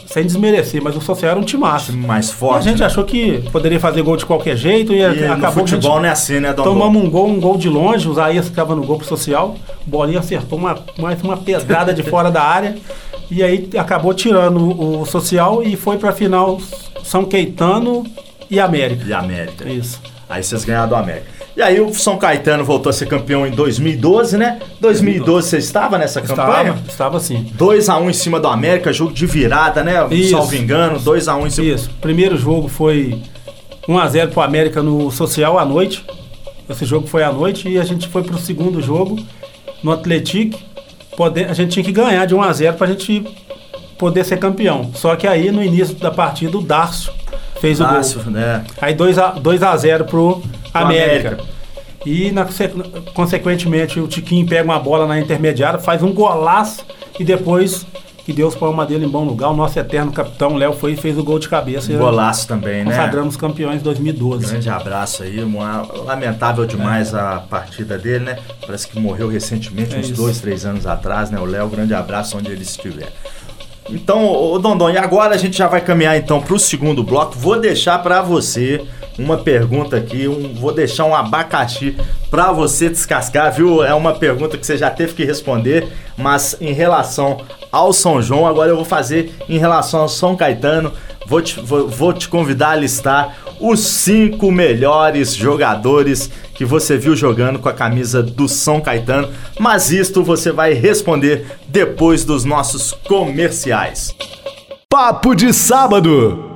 sem 0.06 0.24
desmerecer, 0.24 0.82
mas 0.82 0.96
o 0.96 1.02
Social 1.02 1.32
era 1.32 1.38
um 1.38 1.42
timaço. 1.42 1.92
time 1.92 2.06
mais 2.06 2.28
E 2.28 2.32
a 2.32 2.34
forte. 2.34 2.64
gente 2.64 2.80
né? 2.80 2.86
achou 2.86 3.04
que 3.04 3.42
poderia 3.52 3.78
fazer 3.78 4.00
gol 4.00 4.16
de 4.16 4.24
qualquer 4.24 4.56
jeito 4.56 4.94
e, 4.94 5.00
E 5.00 5.04
acabou 5.26 5.64
no 5.64 5.68
futebol 5.68 5.98
não 5.98 6.06
é 6.06 6.10
assim, 6.10 6.40
né, 6.40 6.54
Dondon? 6.54 6.70
Tomamos 6.72 7.02
um 7.04 7.10
gol, 7.10 7.28
um 7.28 7.38
gol 7.38 7.58
de 7.58 7.68
longe, 7.68 8.08
o 8.08 8.14
Zaías 8.14 8.46
ficava 8.46 8.74
no 8.74 8.84
gol 8.86 8.96
pro 8.96 9.06
social, 9.06 9.54
o 9.86 9.90
Bolinha 9.90 10.20
acertou 10.20 10.58
uma, 10.58 10.78
mais 10.98 11.20
uma 11.22 11.36
pedrada 11.36 11.92
de 11.92 12.02
fora 12.02 12.30
da 12.30 12.42
área 12.42 12.76
e 13.34 13.42
aí 13.42 13.68
acabou 13.76 14.14
tirando 14.14 14.80
o, 14.80 15.04
social 15.04 15.62
e 15.62 15.74
foi 15.74 15.98
pra 15.98 16.12
final 16.12 16.60
São 17.02 17.24
Caetano 17.24 18.04
e 18.48 18.60
América. 18.60 19.04
E 19.04 19.12
América. 19.12 19.68
Isso. 19.68 20.00
Aí 20.28 20.42
vocês 20.42 20.64
ganharam 20.64 20.88
do 20.88 20.94
América. 20.94 21.26
E 21.56 21.62
aí 21.62 21.80
o 21.80 21.92
São 21.92 22.16
Caetano 22.16 22.64
voltou 22.64 22.90
a 22.90 22.92
ser 22.92 23.06
campeão 23.06 23.44
em 23.44 23.50
2012, 23.50 24.36
né? 24.36 24.60
2012 24.80 25.48
você 25.48 25.58
estava 25.58 25.98
nessa 25.98 26.20
campanha? 26.20 26.70
Estava, 26.70 26.88
estava 26.88 27.20
sim. 27.20 27.52
2x1 27.56 28.10
em 28.10 28.12
cima 28.12 28.38
do 28.38 28.46
América, 28.46 28.92
jogo 28.92 29.12
de 29.12 29.26
virada, 29.26 29.82
né? 29.82 29.94
Isso. 30.12 30.30
Salvo 30.30 30.54
engano, 30.54 31.00
2x1 31.00 31.46
em 31.46 31.50
cima. 31.50 31.66
Isso. 31.74 31.90
Primeiro 32.00 32.36
jogo 32.36 32.68
foi 32.68 33.20
1x0 33.88 34.30
pro 34.30 34.42
América 34.42 34.80
no 34.80 35.10
Social 35.10 35.58
à 35.58 35.64
noite. 35.64 36.04
Esse 36.68 36.84
jogo 36.84 37.08
foi 37.08 37.24
à 37.24 37.32
noite 37.32 37.68
e 37.68 37.78
a 37.78 37.84
gente 37.84 38.08
foi 38.08 38.22
pro 38.22 38.38
segundo 38.38 38.80
jogo 38.80 39.18
no 39.82 39.90
Atlético. 39.90 40.58
Poder, 41.16 41.48
a 41.48 41.54
gente 41.54 41.72
tinha 41.72 41.84
que 41.84 41.92
ganhar 41.92 42.26
de 42.26 42.34
1x0 42.34 42.72
pra 42.74 42.86
gente 42.86 43.24
poder 43.98 44.24
ser 44.24 44.38
campeão. 44.38 44.90
Só 44.94 45.14
que 45.16 45.26
aí 45.26 45.50
no 45.50 45.62
início 45.62 45.94
da 45.96 46.10
partida 46.10 46.56
o 46.58 46.62
Darcio 46.62 47.12
fez 47.60 47.80
o 47.80 47.84
Dácio, 47.84 48.22
gol. 48.22 48.32
né? 48.32 48.64
Aí 48.80 48.94
2x0 48.94 50.04
pro 50.04 50.42
América. 50.72 51.28
América. 51.28 51.54
E 52.04 52.30
na, 52.32 52.46
consequentemente 53.14 53.98
o 53.98 54.06
Tiquinho 54.06 54.46
pega 54.46 54.64
uma 54.64 54.78
bola 54.78 55.06
na 55.06 55.18
intermediária, 55.18 55.78
faz 55.78 56.02
um 56.02 56.12
golaço 56.12 56.84
e 57.18 57.24
depois 57.24 57.86
que 58.24 58.32
Deus 58.32 58.54
põe 58.54 58.70
uma 58.70 58.86
dele 58.86 59.04
em 59.04 59.08
bom 59.08 59.22
lugar, 59.24 59.50
o 59.50 59.56
nosso 59.56 59.78
eterno 59.78 60.10
capitão 60.10 60.54
Léo 60.56 60.72
foi 60.72 60.92
e 60.92 60.96
fez 60.96 61.18
o 61.18 61.22
gol 61.22 61.38
de 61.38 61.48
cabeça. 61.48 61.92
e 61.92 61.96
Golaço 61.96 62.48
também, 62.48 62.84
né? 62.84 62.90
Consagramos 62.90 63.36
campeões 63.36 63.80
em 63.80 63.84
2012. 63.84 64.46
Grande 64.46 64.70
abraço 64.70 65.22
aí, 65.22 65.42
uma- 65.42 65.86
lamentável 66.06 66.64
demais 66.64 67.14
a 67.14 67.40
partida 67.40 67.98
dele, 67.98 68.24
né? 68.24 68.38
Parece 68.64 68.88
que 68.88 68.98
morreu 68.98 69.28
recentemente, 69.28 69.94
É 69.94 69.98
uns 69.98 70.06
isso. 70.06 70.14
dois, 70.14 70.40
três 70.40 70.64
anos 70.64 70.86
atrás, 70.86 71.30
né? 71.30 71.38
O 71.38 71.44
Léo, 71.44 71.68
grande 71.68 71.92
abraço 71.92 72.38
onde 72.38 72.50
ele 72.50 72.62
estiver. 72.62 73.12
Então, 73.90 74.24
ô 74.26 74.58
Dondon, 74.58 74.88
e 74.90 74.96
agora 74.96 75.34
a 75.34 75.38
gente 75.38 75.58
já 75.58 75.66
vai 75.68 75.80
caminhar 75.82 76.16
então 76.16 76.40
para 76.40 76.54
o 76.54 76.58
segundo 76.58 77.02
bloco. 77.04 77.34
Vou 77.38 77.60
deixar 77.60 77.98
para 78.02 78.22
você 78.22 78.82
uma 79.18 79.38
pergunta 79.38 79.96
aqui, 79.96 80.26
um, 80.26 80.54
vou 80.54 80.72
deixar 80.72 81.04
um 81.04 81.14
abacaxi 81.14 81.96
para 82.30 82.52
você 82.52 82.88
descascar, 82.88 83.52
viu? 83.52 83.84
É 83.84 83.94
uma 83.94 84.14
pergunta 84.14 84.58
que 84.58 84.66
você 84.66 84.76
já 84.76 84.90
teve 84.90 85.14
que 85.14 85.24
responder, 85.24 85.88
mas 86.16 86.56
em 86.60 86.72
relação 86.72 87.40
ao 87.70 87.92
São 87.92 88.20
João, 88.20 88.46
agora 88.46 88.70
eu 88.70 88.76
vou 88.76 88.84
fazer 88.84 89.32
em 89.48 89.58
relação 89.58 90.00
ao 90.00 90.08
São 90.08 90.36
Caetano. 90.36 90.92
Vou 91.26 91.40
te, 91.40 91.58
vou, 91.58 91.88
vou 91.88 92.12
te 92.12 92.28
convidar 92.28 92.70
a 92.70 92.76
listar 92.76 93.36
os 93.58 93.80
cinco 93.80 94.52
melhores 94.52 95.34
jogadores 95.34 96.30
que 96.54 96.64
você 96.64 96.98
viu 96.98 97.16
jogando 97.16 97.58
com 97.58 97.68
a 97.68 97.72
camisa 97.72 98.22
do 98.22 98.46
São 98.46 98.80
Caetano, 98.80 99.30
mas 99.58 99.90
isto 99.90 100.22
você 100.22 100.52
vai 100.52 100.74
responder 100.74 101.46
depois 101.66 102.24
dos 102.24 102.44
nossos 102.44 102.92
comerciais. 102.92 104.14
Papo 104.88 105.34
de 105.34 105.52
sábado. 105.52 106.53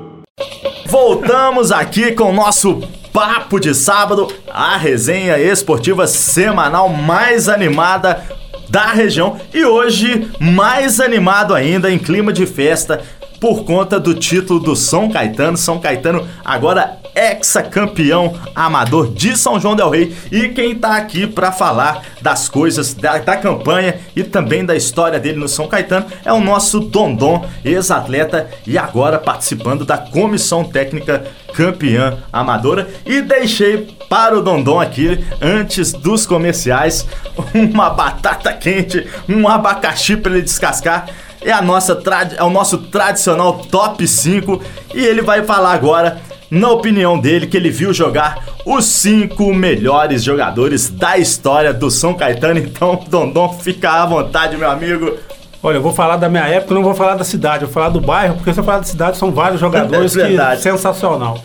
Voltamos 0.88 1.70
aqui 1.70 2.12
com 2.12 2.30
o 2.30 2.32
nosso 2.32 2.80
Papo 3.12 3.60
de 3.60 3.74
Sábado, 3.74 4.26
a 4.50 4.74
resenha 4.78 5.38
esportiva 5.38 6.06
semanal 6.06 6.88
mais 6.88 7.46
animada 7.46 8.24
da 8.70 8.86
região. 8.86 9.38
E 9.52 9.66
hoje 9.66 10.30
mais 10.40 10.98
animado 10.98 11.54
ainda 11.54 11.92
em 11.92 11.98
clima 11.98 12.32
de 12.32 12.46
festa 12.46 13.02
por 13.40 13.64
conta 13.64 13.98
do 13.98 14.14
título 14.14 14.60
do 14.60 14.76
São 14.76 15.08
Caetano. 15.08 15.56
São 15.56 15.78
Caetano 15.78 16.26
agora 16.44 16.98
ex-campeão 17.14 18.34
amador 18.54 19.12
de 19.12 19.36
São 19.36 19.58
João 19.58 19.74
del 19.74 19.90
Rei. 19.90 20.14
E 20.30 20.48
quem 20.48 20.74
tá 20.74 20.96
aqui 20.96 21.26
para 21.26 21.50
falar 21.50 22.02
das 22.22 22.48
coisas 22.48 22.94
da, 22.94 23.18
da 23.18 23.36
campanha 23.36 23.96
e 24.14 24.22
também 24.22 24.64
da 24.64 24.76
história 24.76 25.18
dele 25.18 25.38
no 25.38 25.48
São 25.48 25.66
Caetano 25.66 26.06
é 26.24 26.32
o 26.32 26.40
nosso 26.40 26.80
Dondon, 26.80 27.44
ex-atleta 27.64 28.48
e 28.66 28.78
agora 28.78 29.18
participando 29.18 29.84
da 29.84 29.98
comissão 29.98 30.64
técnica 30.64 31.24
campeã 31.54 32.18
amadora. 32.32 32.88
E 33.04 33.20
deixei 33.20 33.88
para 34.08 34.38
o 34.38 34.42
Dondon 34.42 34.80
aqui 34.80 35.24
antes 35.40 35.92
dos 35.92 36.26
comerciais 36.26 37.06
uma 37.54 37.90
batata 37.90 38.52
quente, 38.52 39.06
um 39.28 39.48
abacaxi 39.48 40.16
para 40.16 40.32
ele 40.32 40.42
descascar 40.42 41.06
é, 41.42 41.52
a 41.52 41.62
nossa 41.62 42.00
é 42.36 42.42
o 42.42 42.50
nosso 42.50 42.78
tradicional 42.78 43.58
top 43.70 44.06
5 44.06 44.60
e 44.94 45.04
ele 45.04 45.22
vai 45.22 45.42
falar 45.42 45.72
agora, 45.72 46.20
na 46.50 46.70
opinião 46.70 47.18
dele, 47.18 47.46
que 47.46 47.56
ele 47.56 47.70
viu 47.70 47.92
jogar 47.92 48.38
os 48.64 48.84
cinco 48.86 49.52
melhores 49.54 50.22
jogadores 50.22 50.88
da 50.90 51.16
história 51.18 51.72
do 51.72 51.90
São 51.90 52.14
Caetano. 52.14 52.58
Então, 52.58 53.00
Dondon, 53.08 53.52
fica 53.60 53.90
à 53.90 54.06
vontade, 54.06 54.56
meu 54.56 54.70
amigo. 54.70 55.16
Olha, 55.62 55.76
eu 55.76 55.82
vou 55.82 55.92
falar 55.92 56.16
da 56.16 56.28
minha 56.28 56.46
época, 56.46 56.74
não 56.74 56.82
vou 56.84 56.94
falar 56.94 57.16
da 57.16 57.24
cidade, 57.24 57.62
eu 57.62 57.68
vou 57.68 57.74
falar 57.74 57.88
do 57.88 58.00
bairro, 58.00 58.36
porque 58.36 58.52
se 58.54 58.60
eu 58.60 58.64
falar 58.64 58.78
da 58.78 58.84
cidade 58.84 59.16
são 59.16 59.32
vários 59.32 59.58
jogadores 59.60 60.16
É 60.16 60.26
verdade. 60.28 60.56
que 60.58 60.62
sensacional. 60.62 61.38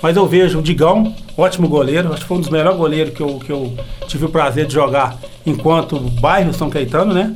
Mas 0.00 0.16
eu 0.16 0.26
vejo 0.26 0.60
o 0.60 0.62
Digão, 0.62 1.12
ótimo 1.36 1.68
goleiro, 1.68 2.12
acho 2.12 2.22
que 2.22 2.28
foi 2.28 2.36
um 2.36 2.40
dos 2.40 2.50
melhores 2.50 2.78
goleiros 2.78 3.12
que 3.12 3.20
eu, 3.20 3.38
que 3.38 3.50
eu 3.50 3.74
tive 4.06 4.24
o 4.26 4.28
prazer 4.28 4.64
de 4.66 4.72
jogar 4.74 5.16
enquanto 5.44 5.98
bairro 5.98 6.52
São 6.54 6.70
Caetano, 6.70 7.12
né? 7.12 7.34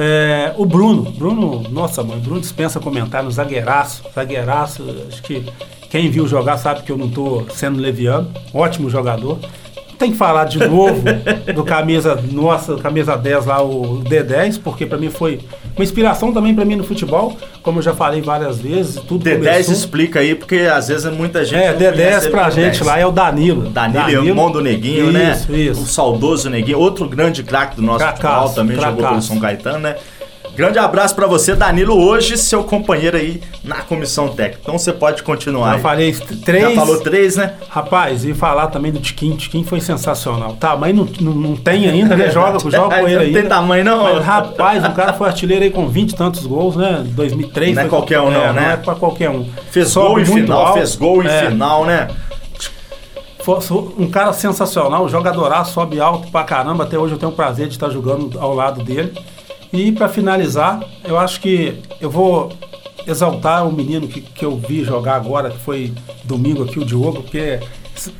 É, 0.00 0.54
o 0.56 0.64
Bruno, 0.64 1.02
Bruno, 1.10 1.68
nossa 1.70 2.04
mãe, 2.04 2.20
Bruno 2.20 2.40
dispensa 2.40 2.78
comentário, 2.78 3.28
zagueiraço, 3.32 4.04
zagueiraço, 4.14 4.84
acho 5.08 5.20
que 5.24 5.44
quem 5.90 6.08
viu 6.08 6.24
jogar 6.28 6.56
sabe 6.56 6.82
que 6.82 6.92
eu 6.92 6.96
não 6.96 7.10
tô 7.10 7.44
sendo 7.50 7.80
leviano, 7.80 8.30
ótimo 8.54 8.88
jogador. 8.88 9.40
Tem 9.98 10.12
que 10.12 10.16
falar 10.16 10.44
de 10.44 10.60
novo 10.60 11.02
do 11.52 11.64
camisa, 11.64 12.14
nossa, 12.30 12.76
camisa 12.76 13.16
10 13.16 13.46
lá, 13.46 13.60
o 13.60 14.00
D10, 14.04 14.60
porque 14.62 14.86
pra 14.86 14.96
mim 14.96 15.10
foi 15.10 15.40
uma 15.78 15.84
inspiração 15.84 16.32
também 16.32 16.54
pra 16.54 16.64
mim 16.64 16.76
no 16.76 16.84
futebol, 16.84 17.36
como 17.62 17.78
eu 17.78 17.82
já 17.82 17.94
falei 17.94 18.20
várias 18.20 18.58
vezes, 18.58 18.96
tudo 19.06 19.24
D10 19.24 19.38
começou- 19.38 19.74
explica 19.74 20.20
aí, 20.20 20.34
porque 20.34 20.56
às 20.72 20.88
vezes 20.88 21.10
muita 21.12 21.44
gente. 21.44 21.62
É, 21.62 21.72
D10 21.74 22.30
pra 22.30 22.50
gente 22.50 22.80
D10. 22.80 22.84
lá 22.86 22.98
é 22.98 23.06
o 23.06 23.12
Danilo. 23.12 23.62
Danilo, 23.70 24.26
irmão 24.26 24.50
do 24.50 24.60
Neguinho, 24.60 25.12
né? 25.12 25.32
Isso, 25.32 25.54
isso. 25.54 25.82
O 25.82 25.86
saudoso 25.86 26.50
Neguinho, 26.50 26.78
outro 26.78 27.08
grande 27.08 27.42
craque 27.42 27.76
do 27.76 27.82
nosso 27.82 27.98
Cracaço, 27.98 28.22
futebol, 28.48 28.54
também 28.54 28.76
jogou 28.80 29.08
pelo. 29.08 29.22
São 29.22 29.38
Caetano, 29.38 29.78
né? 29.78 29.96
Grande 30.58 30.76
abraço 30.76 31.14
pra 31.14 31.28
você, 31.28 31.54
Danilo, 31.54 31.94
hoje 31.96 32.36
seu 32.36 32.64
companheiro 32.64 33.16
aí 33.16 33.40
na 33.62 33.76
comissão 33.76 34.26
técnica. 34.26 34.58
Então 34.60 34.76
você 34.76 34.92
pode 34.92 35.22
continuar. 35.22 35.68
Eu 35.68 35.74
aí. 35.76 35.80
falei 35.80 36.12
três. 36.44 36.64
Já 36.64 36.74
falou 36.74 36.98
três, 36.98 37.36
né? 37.36 37.54
Rapaz, 37.68 38.24
e 38.24 38.34
falar 38.34 38.66
também 38.66 38.90
do 38.90 38.98
Tiquinho. 38.98 39.36
Tiquinho 39.36 39.64
foi 39.64 39.80
sensacional. 39.80 40.54
Tamanho 40.54 40.96
não, 40.96 41.08
não, 41.20 41.32
não 41.50 41.56
tem 41.56 41.88
ainda, 41.88 42.16
né? 42.16 42.28
Joga, 42.32 42.58
joga 42.68 42.98
com 42.98 43.06
ele 43.06 43.14
Não 43.14 43.22
ainda. 43.22 43.40
tem 43.40 43.48
tamanho, 43.48 43.84
não. 43.84 44.02
Mas, 44.02 44.24
rapaz, 44.24 44.84
o 44.84 44.90
cara 44.90 45.12
foi 45.12 45.28
artilheiro 45.28 45.62
aí 45.64 45.70
com 45.70 45.86
20 45.86 46.10
e 46.10 46.16
tantos 46.16 46.44
gols, 46.44 46.74
né? 46.74 47.04
2003. 47.06 47.76
Não 47.76 47.82
é 47.84 47.86
qualquer 47.86 48.20
um, 48.20 48.28
não, 48.28 48.42
é, 48.42 48.52
né? 48.52 48.60
Não 48.60 48.70
é 48.72 48.76
pra 48.78 48.96
qualquer 48.96 49.30
um. 49.30 49.46
Fez 49.70 49.90
Sobe 49.90 50.08
gol 50.08 50.18
em 50.18 50.24
final, 50.24 50.66
alto. 50.66 50.78
fez 50.78 50.96
gol 50.96 51.22
em 51.22 51.28
É. 51.28 51.50
final, 51.50 51.84
né? 51.84 52.08
Um 53.96 54.10
cara 54.10 54.32
sensacional, 54.32 55.08
jogadoraço, 55.08 55.72
sobe 55.72 56.00
alto 56.00 56.32
pra 56.32 56.42
caramba. 56.42 56.82
Até 56.82 56.98
hoje 56.98 57.14
eu 57.14 57.18
tenho 57.18 57.30
o 57.30 57.34
prazer 57.34 57.68
de 57.68 57.74
estar 57.74 57.90
jogando 57.90 58.36
ao 58.40 58.52
lado 58.54 58.82
dele. 58.82 59.12
E 59.72 59.92
pra 59.92 60.08
finalizar, 60.08 60.80
eu 61.04 61.18
acho 61.18 61.40
que 61.40 61.78
eu 62.00 62.10
vou 62.10 62.52
exaltar 63.06 63.66
o 63.66 63.72
menino 63.72 64.06
que, 64.08 64.20
que 64.20 64.44
eu 64.44 64.56
vi 64.56 64.84
jogar 64.84 65.14
agora, 65.16 65.50
que 65.50 65.58
foi 65.58 65.92
domingo 66.24 66.62
aqui, 66.64 66.78
o 66.78 66.84
Diogo, 66.84 67.22
porque 67.22 67.58
s- 67.96 68.12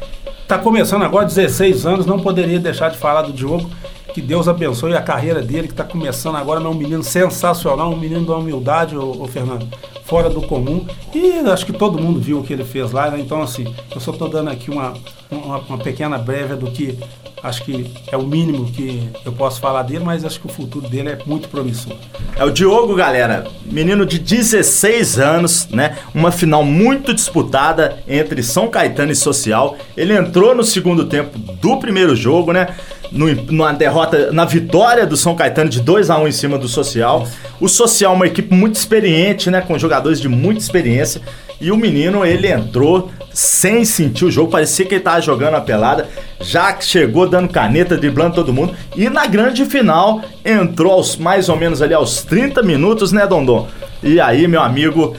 tá 0.47 0.59
começando 0.59 1.03
agora, 1.03 1.27
16 1.27 1.85
anos, 1.87 2.07
não 2.07 2.19
poderia 2.21 2.59
deixar 2.59 2.91
de 2.91 2.99
falar 2.99 3.23
do 3.23 3.33
Diogo. 3.33 3.69
Que 4.13 4.21
Deus 4.21 4.49
abençoe 4.49 4.95
a 4.95 5.03
carreira 5.03 5.43
dele, 5.43 5.69
que 5.69 5.75
está 5.75 5.85
começando 5.85 6.37
agora, 6.37 6.61
é 6.61 6.67
um 6.67 6.75
menino 6.75 7.03
sensacional, 7.03 7.91
um 7.93 7.97
menino 7.97 8.25
da 8.27 8.37
humildade, 8.37 8.97
ô 8.97 9.27
Fernando, 9.27 9.69
fora 10.05 10.31
do 10.31 10.43
comum. 10.43 10.87
E 11.15 11.39
acho 11.51 11.67
que 11.67 11.73
todo 11.73 12.01
mundo 12.01 12.19
viu 12.19 12.41
o 12.41 12.43
que 12.43 12.53
ele 12.53 12.65
fez 12.65 12.91
lá, 12.93 13.11
né? 13.11 13.21
Então, 13.21 13.43
assim, 13.43 13.73
eu 13.95 14.01
só 14.01 14.11
estou 14.11 14.29
dando 14.29 14.49
aqui 14.49 14.71
uma, 14.71 14.95
uma, 15.31 15.59
uma 15.59 15.79
pequena 15.79 16.17
breve 16.19 16.57
do 16.57 16.71
que 16.71 16.99
acho 17.43 17.63
que 17.65 17.91
é 18.11 18.17
o 18.17 18.23
mínimo 18.23 18.71
que 18.71 19.09
eu 19.25 19.33
posso 19.33 19.61
falar 19.61 19.83
dele, 19.83 20.05
mas 20.05 20.25
acho 20.25 20.41
que 20.41 20.47
o 20.47 20.51
futuro 20.51 20.89
dele 20.89 21.11
é 21.11 21.19
muito 21.27 21.49
promissor. 21.49 21.97
É 22.37 22.45
o 22.45 22.51
Diogo, 22.51 22.95
galera, 22.95 23.47
menino 23.65 24.07
de 24.07 24.19
16 24.19 25.19
anos, 25.19 25.69
né? 25.69 25.99
Uma 26.15 26.33
final 26.33 26.65
muito 26.65 27.15
disputada 27.15 28.03
entre 28.09 28.43
São 28.43 28.69
Caetano 28.69 29.13
e 29.13 29.17
Social. 29.17 29.77
Ele 29.97 30.17
entrou 30.17 30.55
no 30.55 30.65
segundo 30.65 31.05
tempo 31.05 31.39
do 31.39 31.79
primeiro 31.79 32.15
jogo, 32.17 32.53
né? 32.53 32.75
No, 33.11 33.27
na 33.53 33.73
derrota, 33.73 34.31
na 34.33 34.45
vitória 34.45 35.07
do 35.07 35.17
São 35.17 35.35
Caetano 35.35 35.71
de 35.71 35.81
2 35.81 36.11
a 36.11 36.19
1 36.19 36.29
em 36.29 36.33
cima 36.33 36.59
do 36.59 36.69
Social. 36.69 37.27
O 37.61 37.69
Social 37.69 38.13
é 38.13 38.17
uma 38.17 38.27
equipe 38.27 38.55
muito 38.55 38.75
experiente, 38.77 39.51
né? 39.51 39.61
Com 39.61 39.79
jogadores 39.79 40.21
de 40.21 40.29
muita 40.29 40.61
experiência. 40.61 41.21
E 41.61 41.73
o 41.73 41.77
menino, 41.77 42.25
ele 42.25 42.47
entrou 42.47 43.11
sem 43.33 43.85
sentir 43.85 44.25
o 44.25 44.31
jogo, 44.31 44.51
parecia 44.51 44.87
que 44.87 44.95
ele 44.95 45.03
tava 45.03 45.21
jogando 45.21 45.55
a 45.55 45.61
pelada, 45.61 46.09
já 46.41 46.81
chegou 46.81 47.29
dando 47.29 47.49
caneta, 47.49 47.97
driblando 47.97 48.35
todo 48.35 48.53
mundo. 48.53 48.75
E 48.97 49.09
na 49.09 49.27
grande 49.27 49.65
final, 49.65 50.23
entrou 50.45 50.93
aos 50.93 51.17
mais 51.17 51.49
ou 51.49 51.57
menos 51.57 51.83
ali 51.83 51.95
aos 51.95 52.23
30 52.23 52.63
minutos, 52.63 53.11
né, 53.11 53.27
Dondon? 53.27 53.67
E 54.03 54.21
aí, 54.21 54.47
meu 54.47 54.63
amigo, 54.63 55.17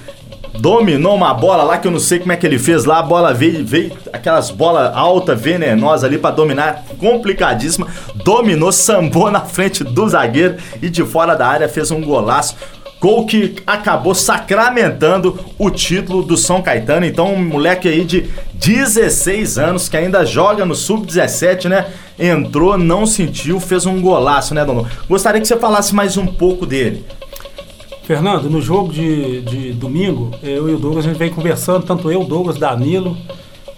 dominou 0.59 1.15
uma 1.15 1.33
bola 1.33 1.63
lá 1.63 1.77
que 1.77 1.87
eu 1.87 1.91
não 1.91 1.99
sei 1.99 2.19
como 2.19 2.31
é 2.31 2.35
que 2.35 2.45
ele 2.45 2.59
fez 2.59 2.85
lá. 2.85 2.99
A 2.99 3.03
bola 3.03 3.33
veio, 3.33 3.65
veio 3.65 3.91
aquelas 4.11 4.51
bolas 4.51 4.91
alta, 4.93 5.35
venenosa 5.35 6.05
ali 6.05 6.17
pra 6.17 6.31
dominar, 6.31 6.83
complicadíssima. 6.99 7.87
Dominou, 8.15 8.71
sambou 8.71 9.31
na 9.31 9.41
frente 9.41 9.83
do 9.83 10.07
zagueiro 10.07 10.57
e 10.81 10.89
de 10.89 11.03
fora 11.03 11.35
da 11.35 11.47
área 11.47 11.69
fez 11.69 11.91
um 11.91 12.01
golaço. 12.01 12.55
Gol 12.99 13.25
que 13.25 13.55
acabou 13.65 14.13
sacramentando 14.13 15.39
o 15.57 15.71
título 15.71 16.21
do 16.21 16.35
São 16.35 16.61
Caetano. 16.61 17.05
Então, 17.05 17.33
um 17.33 17.45
moleque 17.45 17.87
aí 17.87 18.03
de 18.03 18.29
16 18.55 19.57
anos 19.57 19.87
que 19.87 19.95
ainda 19.95 20.25
joga 20.25 20.65
no 20.65 20.75
Sub-17, 20.75 21.69
né? 21.69 21.87
Entrou, 22.19 22.77
não 22.77 23.05
sentiu, 23.05 23.57
fez 23.61 23.85
um 23.85 24.01
golaço, 24.01 24.53
né, 24.53 24.65
Dono? 24.65 24.85
Gostaria 25.07 25.39
que 25.39 25.47
você 25.47 25.55
falasse 25.55 25.95
mais 25.95 26.17
um 26.17 26.27
pouco 26.27 26.65
dele. 26.65 27.05
Fernando, 28.09 28.49
no 28.49 28.59
jogo 28.59 28.91
de, 28.91 29.41
de 29.41 29.71
domingo, 29.71 30.31
eu 30.41 30.67
e 30.67 30.73
o 30.73 30.79
Douglas, 30.79 31.05
a 31.05 31.09
gente 31.09 31.19
vem 31.19 31.29
conversando, 31.29 31.85
tanto 31.85 32.11
eu, 32.11 32.23
Douglas, 32.23 32.57
Danilo 32.57 33.15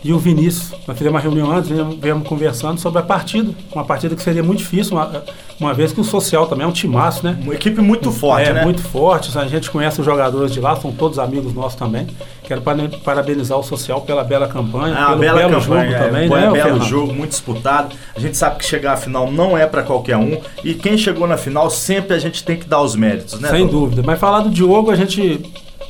e 0.03 0.11
o 0.13 0.17
Vinícius. 0.17 0.71
Nós 0.87 0.97
fizemos 0.97 1.13
uma 1.15 1.19
reunião 1.19 1.51
antes, 1.51 1.69
viemos, 1.69 1.95
viemos 1.95 2.27
conversando 2.27 2.79
sobre 2.79 2.99
a 2.99 3.03
partida. 3.03 3.51
Uma 3.73 3.83
partida 3.85 4.15
que 4.15 4.21
seria 4.23 4.41
muito 4.41 4.59
difícil, 4.59 4.97
uma, 4.97 5.23
uma 5.59 5.73
vez 5.73 5.93
que 5.93 6.01
o 6.01 6.03
Social 6.03 6.47
também 6.47 6.65
é 6.65 6.67
um 6.67 6.71
timaço, 6.71 7.23
né? 7.23 7.37
Uma 7.43 7.53
equipe 7.53 7.79
muito 7.81 8.11
forte, 8.11 8.49
é, 8.49 8.53
né? 8.53 8.63
muito 8.63 8.81
forte. 8.81 9.37
A 9.37 9.45
gente 9.47 9.69
conhece 9.69 9.99
os 9.99 10.05
jogadores 10.05 10.51
de 10.51 10.59
lá, 10.59 10.75
são 10.75 10.91
todos 10.91 11.19
amigos 11.19 11.53
nossos 11.53 11.75
também. 11.75 12.07
Quero 12.43 12.61
para- 12.61 12.89
parabenizar 13.03 13.57
o 13.57 13.63
Social 13.63 14.01
pela 14.01 14.23
bela 14.23 14.47
campanha, 14.47 14.95
Ah, 14.97 15.05
pelo 15.09 15.19
bela 15.19 15.37
belo 15.39 15.61
campanha, 15.61 15.83
jogo 15.91 15.95
é, 15.95 16.07
também, 16.07 16.29
né, 16.29 16.37
belo 16.39 16.55
Fernando? 16.55 16.83
jogo, 16.85 17.13
muito 17.13 17.29
disputado. 17.29 17.95
A 18.15 18.19
gente 18.19 18.35
sabe 18.35 18.57
que 18.57 18.65
chegar 18.65 18.93
à 18.93 18.97
final 18.97 19.31
não 19.31 19.57
é 19.57 19.65
pra 19.67 19.83
qualquer 19.83 20.17
um 20.17 20.37
e 20.63 20.73
quem 20.73 20.97
chegou 20.97 21.27
na 21.27 21.37
final 21.37 21.69
sempre 21.69 22.15
a 22.15 22.19
gente 22.19 22.43
tem 22.43 22.57
que 22.57 22.67
dar 22.67 22.81
os 22.81 22.95
méritos, 22.95 23.39
né? 23.39 23.49
Sem 23.49 23.67
Dono? 23.67 23.71
dúvida. 23.81 24.01
Mas 24.05 24.19
falar 24.19 24.39
do 24.41 24.49
Diogo, 24.49 24.89
a 24.91 24.95
gente. 24.95 25.39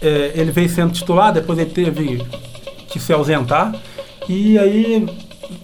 é, 0.02 0.32
ele 0.36 0.52
veio 0.52 0.68
sendo 0.70 0.92
titular, 0.92 1.32
depois 1.32 1.58
ele 1.58 1.70
teve 1.70 2.22
que 2.90 3.00
se 3.00 3.14
ausentar. 3.14 3.74
E 4.32 4.58
aí 4.58 5.06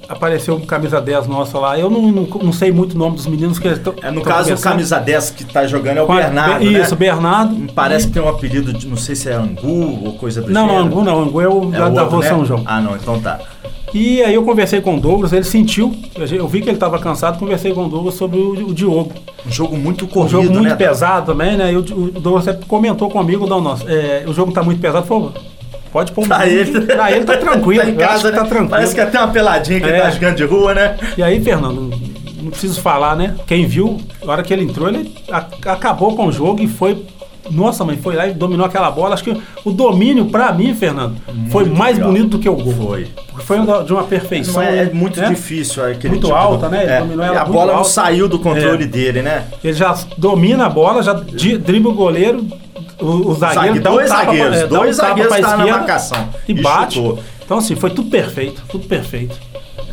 apareceu 0.09 0.55
um 0.55 0.59
camisa 0.59 1.00
10 1.00 1.27
nossa 1.27 1.57
lá. 1.57 1.79
Eu 1.79 1.89
não, 1.89 2.01
não, 2.12 2.24
não 2.43 2.51
sei 2.51 2.69
muito 2.71 2.95
o 2.95 2.97
nome 2.97 3.15
dos 3.15 3.25
meninos 3.25 3.57
que 3.59 3.67
eles 3.67 3.79
tão- 3.79 3.93
É, 4.03 4.12
no 4.12 4.21
caso, 4.21 4.53
o 4.53 4.59
camisa 4.59 5.00
10 5.00 5.29
que 5.31 5.45
tá 5.45 5.65
jogando 5.65 5.97
é 6.00 6.01
o 6.01 6.05
Com 6.05 6.12
a- 6.12 6.17
Bernardo, 6.17 6.65
Isso, 6.65 6.91
né? 6.91 6.97
Bernardo. 6.97 7.74
Parece 7.74 8.07
que 8.07 8.13
tem 8.13 8.21
um 8.21 8.27
apelido 8.27 8.74
de, 8.74 8.86
não 8.88 8.97
sei 8.97 9.15
se 9.15 9.29
é 9.29 9.33
Angu 9.33 10.05
ou 10.05 10.13
coisa 10.13 10.41
do 10.41 10.51
Não, 10.51 10.67
não. 10.67 10.77
Angu 10.79 11.01
não. 11.03 11.21
Angu 11.24 11.39
é 11.41 11.47
o 11.47 11.63
É 11.74 11.77
da, 11.77 11.88
o 11.88 11.93
da 11.93 12.03
outro, 12.03 12.19
né? 12.19 12.27
São 12.27 12.45
João. 12.45 12.63
Ah, 12.65 12.81
não, 12.81 12.95
então 12.97 13.19
tá. 13.21 13.39
E 13.93 14.21
aí 14.21 14.33
eu 14.33 14.43
conversei 14.43 14.81
com 14.81 14.97
o 14.97 15.00
Douglas, 15.00 15.31
ele 15.31 15.45
sentiu. 15.45 15.95
Eu 16.29 16.45
vi 16.50 16.59
que 16.62 16.67
ele 16.67 16.75
estava 16.75 17.00
cansado, 17.00 17.39
conversei 17.39 17.74
com 17.74 17.86
o 17.86 17.89
Douglas 17.89 18.15
sobre 18.15 18.38
o, 18.38 18.67
o 18.67 18.74
Diogo. 18.74 19.13
Um 19.47 19.51
jogo 19.51 19.77
muito 19.77 20.03
Um 20.03 20.07
corrido, 20.09 20.31
jogo 20.31 20.50
muito 20.50 20.67
né? 20.69 20.75
pesado 20.75 21.27
também, 21.31 21.55
né? 21.55 21.71
E 21.71 21.77
o, 21.77 21.79
o 21.79 22.12
Douglas 22.19 22.45
comentou 22.67 23.09
comigo, 23.09 23.47
não, 23.47 23.62
nossa, 23.62 23.89
é, 23.89 24.25
o 24.27 24.33
jogo 24.33 24.51
tá 24.51 24.62
muito 24.62 24.81
pesado, 24.81 25.07
falou, 25.07 25.31
pode 25.91 26.12
pôr 26.12 26.24
um 26.25 26.27
Pra 26.27 26.48
ele, 26.48 26.82
Pra 26.82 27.12
ele 27.12 27.25
tá 27.25 27.38
tranquilo. 27.38 27.84
tá 27.84 27.89
em 27.89 27.96
casa, 27.96 28.32
tá 28.32 28.44
né? 28.44 28.50
tranquilo. 28.50 28.70
Parece 28.70 28.94
que 28.96 29.01
até 29.01 29.17
uma 29.20 29.29
peladinha 29.29 29.79
que 29.79 29.86
ele 29.86 29.98
É. 29.98 30.01
tá 30.01 30.10
jogando 30.12 30.36
de 30.36 30.44
rua, 30.46 30.74
né? 30.74 30.98
E 31.17 31.24
aí, 31.24 31.41
Fernando, 31.41 31.89
não 32.41 32.50
preciso 32.51 32.82
falar, 32.82 33.15
né? 33.15 33.36
Quem 33.48 33.65
viu, 33.65 33.98
na 34.24 34.32
hora 34.34 34.44
que 34.44 34.53
ele 34.53 34.63
entrou, 34.63 34.88
ele 34.89 35.13
a- 35.32 35.46
acabou 35.67 36.15
com 36.15 36.27
o 36.27 36.32
jogo 36.32 36.62
e 36.62 36.67
foi. 36.67 37.03
Nossa, 37.50 37.86
mãe, 37.86 37.96
foi 37.96 38.13
lá 38.13 38.27
e 38.27 38.34
dominou 38.34 38.65
aquela 38.65 38.91
bola. 38.91 39.13
Acho 39.13 39.24
que 39.24 39.38
o 39.63 39.72
domínio, 39.72 40.25
pra 40.25 40.51
mim, 40.51 40.75
Fernando, 40.75 41.15
foi 41.50 41.63
mais 41.63 41.96
legal. 41.96 42.12
bonito 42.12 42.29
do 42.32 42.39
que 42.39 42.50
o 42.50 42.56
gol. 42.56 42.74
Foi. 42.74 43.08
Porque 43.32 43.46
foi 43.46 43.58
de 43.86 43.94
uma 43.94 44.03
perfeição. 44.03 44.56
Não 44.56 44.62
é, 44.62 44.79
é 44.79 44.89
muito 44.94 45.17
né? 45.22 45.29
difícil 45.29 45.82
aquele 45.86 46.10
Muito 46.15 46.25
tipo 46.25 46.36
alta, 46.36 46.67
né? 46.67 46.84
Ele 46.84 46.91
É. 46.91 47.00
dominou 47.00 47.24
E 47.24 47.27
ela 47.29 47.38
a 47.39 47.44
muito 47.46 47.53
bola 47.53 47.72
não 47.72 47.79
alta. 47.79 47.89
saiu 47.89 48.27
do 48.27 48.38
controle 48.38 48.84
É. 48.84 48.88
dele, 48.88 49.22
né? 49.22 49.46
Ele 49.63 49.72
já 49.74 49.98
domina 50.17 50.65
a 50.65 50.70
bola, 50.70 51.01
já 51.01 51.13
dribla 51.13 51.89
o 51.89 51.96
goleiro, 51.96 52.46
o, 53.00 53.30
o 53.32 53.36
zagueiro 53.36 53.68
Zague- 53.68 53.80
dá 53.80 53.92
um 53.92 53.94
dois 53.96 54.10
tapa 54.10 54.25
zagueiros, 54.25 54.58
é, 54.58 54.68
dois 54.68 54.89
um 54.98 55.01
zagueiros 55.01 55.34
pra 55.38 55.50
tá 55.50 55.58
na 55.58 55.68
marcação 55.68 56.30
E, 56.48 56.51
e 56.51 56.62
bate. 56.62 56.96
chutou. 56.96 57.20
Então, 57.46 57.58
assim, 57.60 57.75
foi 57.75 57.89
tudo 57.92 58.10
perfeito, 58.10 58.62
tudo 58.70 58.88
perfeito. 58.88 59.36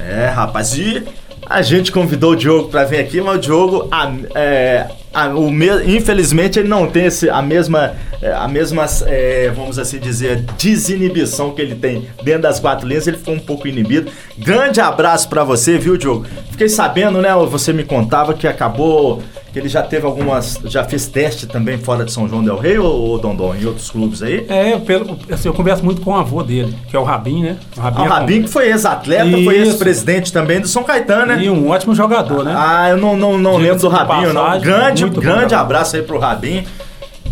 É, 0.00 0.26
rapaz, 0.26 0.76
e 0.76 1.02
a 1.46 1.62
gente 1.62 1.92
convidou 1.92 2.32
o 2.32 2.36
Diogo 2.36 2.68
pra 2.68 2.84
vir 2.84 2.98
aqui, 2.98 3.20
mas 3.20 3.36
o 3.36 3.38
Diogo, 3.38 3.86
a- 3.90 4.12
é, 4.34 4.86
a- 5.12 5.28
o 5.28 5.50
me- 5.50 5.96
infelizmente, 5.96 6.58
ele 6.58 6.68
não 6.68 6.86
tem 6.88 7.04
esse- 7.06 7.28
a 7.30 7.40
mesma, 7.42 7.92
é, 8.20 8.32
a 8.32 8.48
mesma 8.48 8.86
é, 9.06 9.52
vamos 9.54 9.78
assim 9.78 9.98
dizer, 9.98 10.44
desinibição 10.58 11.52
que 11.52 11.60
ele 11.62 11.74
tem 11.74 12.08
dentro 12.22 12.42
das 12.42 12.58
quatro 12.58 12.88
linhas, 12.88 13.06
ele 13.06 13.18
ficou 13.18 13.34
um 13.34 13.38
pouco 13.38 13.68
inibido. 13.68 14.10
Grande 14.38 14.80
abraço 14.80 15.28
pra 15.28 15.44
você, 15.44 15.78
viu, 15.78 15.96
Diogo? 15.96 16.26
Fiquei 16.50 16.68
sabendo, 16.68 17.20
né, 17.20 17.32
você 17.48 17.72
me 17.72 17.84
contava 17.84 18.34
que 18.34 18.46
acabou, 18.48 19.22
que 19.54 19.60
ele 19.60 19.68
já 19.68 19.84
teve 19.84 20.04
algumas, 20.04 20.58
já 20.64 20.82
fez 20.82 21.06
teste 21.06 21.46
também 21.46 21.78
fora 21.78 22.04
de 22.04 22.10
São 22.10 22.28
João 22.28 22.42
del 22.42 22.58
Rei 22.58 22.76
ou, 22.76 22.92
ou 22.92 23.18
Dondon, 23.20 23.54
em 23.54 23.64
outros 23.64 23.88
clubes 23.88 24.20
aí? 24.20 24.44
É, 24.48 24.76
pelo, 24.80 25.16
assim, 25.30 25.46
eu 25.46 25.54
converso 25.54 25.84
muito 25.84 26.00
com 26.00 26.10
o 26.10 26.16
avô 26.16 26.42
dele, 26.42 26.76
que 26.88 26.96
é 26.96 26.98
o 26.98 27.04
Rabin, 27.04 27.40
né? 27.40 27.56
O 27.76 27.80
Rabin, 27.80 27.98
Ah, 27.98 28.02
o 28.02 28.04
é 28.04 28.08
Rabin, 28.08 28.42
que 28.42 28.48
foi 28.48 28.66
ex-atleta, 28.66 29.30
foi 29.30 29.58
ex-presidente 29.58 30.32
também 30.32 30.60
do 30.60 30.66
São 30.66 30.82
Caetano, 30.82 31.26
né? 31.26 31.44
E 31.44 31.48
um 31.48 31.68
ótimo 31.68 31.94
jogador, 31.94 32.44
né? 32.44 32.52
Ah, 32.52 32.88
eu 32.90 32.96
não, 32.96 33.16
não, 33.16 33.38
não 33.38 33.56
lembro 33.56 33.78
do 33.78 33.88
de 33.88 33.94
Rabinho, 33.94 34.32
não. 34.32 34.58
Grande, 34.58 35.08
grande 35.08 35.54
abraço 35.54 35.94
aí 35.94 36.02
pro 36.02 36.18
Rabinho. 36.18 36.64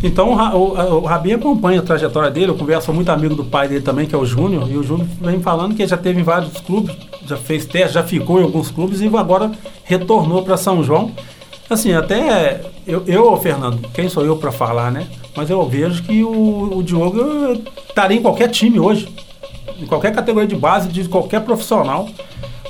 Então 0.00 0.30
o, 0.30 1.00
o, 1.00 1.04
Rabin 1.04 1.32
acompanha 1.32 1.80
a 1.80 1.82
trajetória 1.82 2.30
dele, 2.30 2.52
eu 2.52 2.54
converso 2.54 2.86
sou 2.86 2.94
muito 2.94 3.10
amigo 3.10 3.34
do 3.34 3.44
pai 3.44 3.66
dele 3.66 3.82
também, 3.82 4.06
que 4.06 4.14
é 4.14 4.18
o 4.18 4.24
Júnior, 4.24 4.70
e 4.70 4.76
o 4.76 4.82
Júnior 4.84 5.08
vem 5.20 5.40
falando 5.40 5.74
que 5.74 5.82
ele 5.82 5.88
já 5.88 5.96
teve 5.96 6.20
em 6.20 6.24
vários 6.24 6.60
clubes, 6.60 6.96
já 7.26 7.36
fez 7.36 7.66
teste, 7.66 7.94
já 7.94 8.02
ficou 8.04 8.40
em 8.40 8.44
alguns 8.44 8.70
clubes 8.70 9.00
e 9.00 9.06
agora 9.16 9.50
retornou 9.82 10.42
para 10.42 10.56
São 10.56 10.84
João. 10.84 11.10
Assim, 11.72 11.94
até 11.94 12.60
eu, 12.86 13.02
eu, 13.06 13.34
Fernando, 13.38 13.88
quem 13.94 14.06
sou 14.06 14.26
eu 14.26 14.36
para 14.36 14.52
falar, 14.52 14.92
né? 14.92 15.06
Mas 15.34 15.48
eu 15.48 15.66
vejo 15.66 16.02
que 16.02 16.22
o, 16.22 16.76
o 16.76 16.82
Diogo 16.82 17.18
estaria 17.88 18.18
em 18.18 18.20
qualquer 18.20 18.50
time 18.50 18.78
hoje, 18.78 19.08
em 19.78 19.86
qualquer 19.86 20.12
categoria 20.12 20.46
de 20.46 20.54
base, 20.54 20.88
de 20.88 21.08
qualquer 21.08 21.40
profissional. 21.40 22.10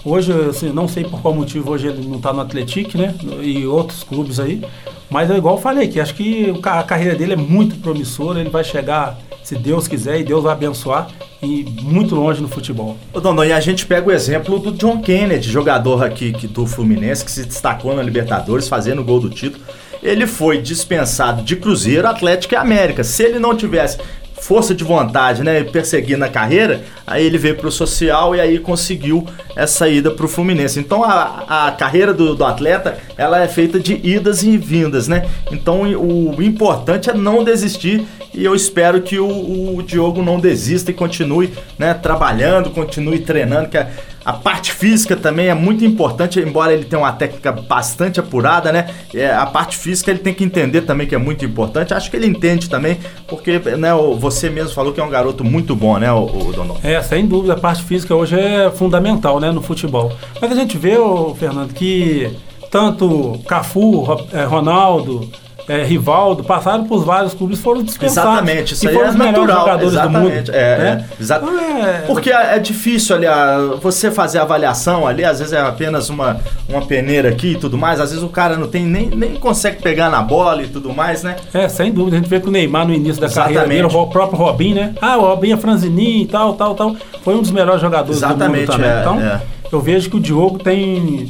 Hoje, 0.05 0.33
assim, 0.49 0.69
não 0.69 0.87
sei 0.87 1.03
por 1.03 1.21
qual 1.21 1.35
motivo 1.35 1.73
hoje 1.73 1.89
ele 1.89 2.07
não 2.07 2.19
está 2.19 2.33
no 2.33 2.43
Atlético, 2.43 2.97
né? 2.97 3.13
E 3.41 3.67
outros 3.67 4.05
clubes 4.05 4.39
aí. 4.39 4.63
Mas 5.11 5.29
é 5.33 5.37
igual 5.37 5.57
eu 5.57 5.61
falei, 5.61 5.89
que 5.89 5.99
acho 5.99 6.15
que 6.15 6.55
a 6.63 6.83
carreira 6.85 7.17
dele 7.17 7.33
é 7.33 7.37
muito 7.37 7.75
promissora, 7.81 8.39
ele 8.39 8.51
vai 8.51 8.63
chegar, 8.63 9.19
se 9.43 9.57
Deus 9.57 9.89
quiser, 9.89 10.21
e 10.21 10.25
Deus 10.25 10.43
vai 10.43 10.53
abençoar, 10.53 11.09
e 11.43 11.65
muito 11.83 12.15
longe 12.15 12.41
no 12.41 12.49
futebol. 12.49 12.97
Ô, 13.13 13.21
Dondon, 13.21 13.45
e 13.45 13.53
a 13.53 13.61
gente 13.61 13.85
pega 13.87 14.09
o 14.09 14.13
exemplo 14.13 14.59
do 14.59 14.71
John 14.73 15.01
Kennedy, 15.01 15.51
jogador 15.51 16.05
aqui 16.05 16.33
que- 16.33 16.47
do 16.47 16.67
Fluminense, 16.67 17.25
que 17.25 17.31
se 17.31 17.45
destacou 17.45 17.95
na 17.95 18.03
Libertadores, 18.03 18.69
fazendo 18.69 19.01
o 19.03 19.05
gol 19.05 19.19
do 19.21 19.29
título. 19.31 19.63
Ele 20.03 20.27
foi 20.27 20.61
dispensado 20.61 21.43
de 21.43 21.55
Cruzeiro, 21.57 22.09
Atlético 22.09 22.55
e 22.55 22.57
América. 22.57 23.05
Se 23.05 23.23
ele 23.23 23.39
não 23.39 23.57
tivesse 23.57 23.99
força 24.43 24.75
de 24.75 24.83
vontade, 24.83 25.45
né, 25.45 25.63
perseguir 25.63 26.19
na 26.19 26.29
carreira, 26.29 26.83
aí 27.07 27.25
ele 27.25 27.39
veio 27.39 27.55
pro 27.55 27.71
social 27.71 28.35
e 28.35 28.41
aí 28.41 28.59
conseguiu 28.59 29.25
essa 29.55 29.89
ida 29.89 30.11
pro 30.11 30.27
Fluminense. 30.27 30.81
Então 30.81 31.05
a, 31.05 31.69
a 31.69 31.71
carreira 31.71 32.13
do, 32.13 32.35
do 32.35 32.45
atleta, 32.45 32.99
ela 33.17 33.41
é 33.41 33.47
feita 33.47 33.79
de 33.79 33.95
idas 34.03 34.43
e 34.43 34.59
vindas, 34.59 35.07
né? 35.07 35.27
Então 35.53 35.83
o, 35.93 36.37
o 36.37 36.43
importante 36.43 37.09
é 37.09 37.15
não 37.15 37.45
desistir 37.45 38.05
e 38.35 38.45
eu 38.45 38.53
espero 38.53 39.01
que 39.01 39.17
o, 39.17 39.77
o 39.77 39.83
Diogo 39.83 40.23
não 40.23 40.41
desista 40.41 40.91
e 40.91 40.95
continue, 40.95 41.53
né, 41.79 41.95
trabalhando, 41.95 42.71
continue 42.71 43.21
treinando, 43.21 43.69
que 43.69 43.79
a, 43.79 43.89
a 44.25 44.33
parte 44.33 44.73
física 44.73 45.17
também 45.17 45.49
é 45.49 45.55
muito 45.55 45.85
importante, 45.85 46.41
embora 46.41 46.73
ele 46.73 46.85
tenha 46.85 47.01
uma 47.01 47.13
técnica 47.13 47.53
bastante 47.53 48.21
apurada, 48.21 48.73
né? 48.73 48.89
É, 49.15 49.33
a 49.33 49.47
parte 49.47 49.77
física 49.77 50.11
ele 50.11 50.21
tem 50.21 50.33
que 50.33 50.45
entender 50.45 50.83
também 50.83 51.07
que 51.07 51.15
é 51.15 51.19
muito 51.19 51.45
importante. 51.45 51.93
Acho 51.93 52.11
que 52.11 52.17
ele 52.17 52.27
entende 52.27 52.69
também, 52.69 52.99
porque 53.27 53.59
né, 53.59 53.91
você 54.19 54.49
mesmo 54.49 54.75
falou 54.75 54.93
que 54.93 55.01
é 55.01 55.05
um 55.05 55.11
garoto 55.11 55.45
muito 55.45 55.75
bom, 55.75 55.99
né, 55.99 56.13
o, 56.13 56.25
o 56.25 56.53
Dondon? 56.53 56.79
É, 56.83 57.01
sem 57.03 57.27
dúvida, 57.27 57.55
a 57.55 57.59
parte 57.59 57.83
física 57.83 58.15
hoje 58.15 58.39
é 58.39 58.71
fundamental, 58.71 59.41
né, 59.41 59.51
no 59.51 59.63
futebol. 59.63 60.13
Mas 60.41 60.53
a 60.53 60.55
gente 60.55 60.77
vê, 60.79 60.97
ô, 60.97 61.35
Fernando, 61.35 61.73
que 61.73 62.31
tanto 62.71 63.39
Cafu, 63.47 64.07
eh, 64.33 64.45
Ronaldo, 64.45 65.29
eh, 65.69 65.85
Rivaldo 65.85 66.43
passaram 66.45 66.85
por 66.85 67.05
vários 67.05 67.35
clubes 67.35 67.59
foram 67.61 67.83
dispensados. 67.83 68.33
Exatamente, 68.33 68.75
isso 68.75 68.85
e 68.85 68.89
aí 68.89 68.95
foram 68.95 69.07
é 69.07 69.11
os 69.11 69.17
melhores 69.17 69.39
natural. 69.41 69.61
jogadores 69.61 70.01
do 70.01 70.11
mundo. 70.11 70.51
É, 70.53 70.79
né? 70.79 71.07
é, 71.19 71.23
exa- 71.23 71.37
Então, 71.43 71.59
é- 71.59 72.03
Porque 72.07 72.31
é 72.31 72.57
é 72.57 72.59
difícil 72.59 73.17
ali, 73.17 73.27
a- 73.27 73.77
você 73.81 74.11
fazer 74.11 74.39
a 74.39 74.43
avaliação 74.43 75.07
ali, 75.07 75.25
às 75.25 75.39
vezes 75.39 75.53
é 75.53 75.61
apenas 75.61 76.09
uma, 76.11 76.39
uma 76.69 76.83
peneira 76.83 77.29
aqui 77.29 77.53
e 77.53 77.57
tudo 77.57 77.79
mais, 77.79 78.01
às 78.01 78.11
vezes 78.11 78.25
o 78.25 78.29
cara 78.29 78.57
não 78.57 78.67
tem 78.69 78.85
nem, 78.85 79.09
nem 79.09 79.35
consegue 79.37 79.81
pegar 79.83 80.11
na 80.11 80.21
bola 80.23 80.63
e 80.63 80.67
tudo 80.69 80.93
mais, 80.93 81.23
né? 81.23 81.37
É, 81.55 81.69
sem 81.69 81.93
dúvida. 81.93 82.17
A 82.17 82.21
gente 82.21 82.29
vê 82.29 82.41
que 82.41 82.49
o 82.49 82.51
Neymar 82.51 82.87
no 82.87 82.93
início 82.93 83.21
da 83.21 83.29
carreira 83.29 83.63
Exatamente. 83.63 83.89
dele, 83.93 83.97
o 84.03 84.07
próprio 84.09 84.39
Robin, 84.39 84.75
né? 84.75 84.95
Ah, 85.01 85.17
o 85.17 85.21
Robin 85.23 85.53
é 85.53 85.57
franzininho 85.57 86.23
e 86.23 86.27
tal, 86.27 86.55
tal, 86.55 86.75
tal. 86.75 86.97
Foi 87.23 87.35
um 87.35 87.41
dos 87.41 87.51
melhores 87.51 87.81
jogadores 87.81 88.17
Exatamente, 88.17 88.67
do 88.67 88.73
mundo 88.73 88.83
também. 88.83 88.91
é, 88.91 89.01
então, 89.01 89.21
é. 89.21 89.41
eu 89.71 89.81
vejo 89.81 90.11
que 90.11 90.17
o 90.17 90.21
Diogo 90.21 90.59
tem 90.59 91.29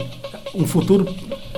um 0.55 0.67
futuro, 0.67 1.07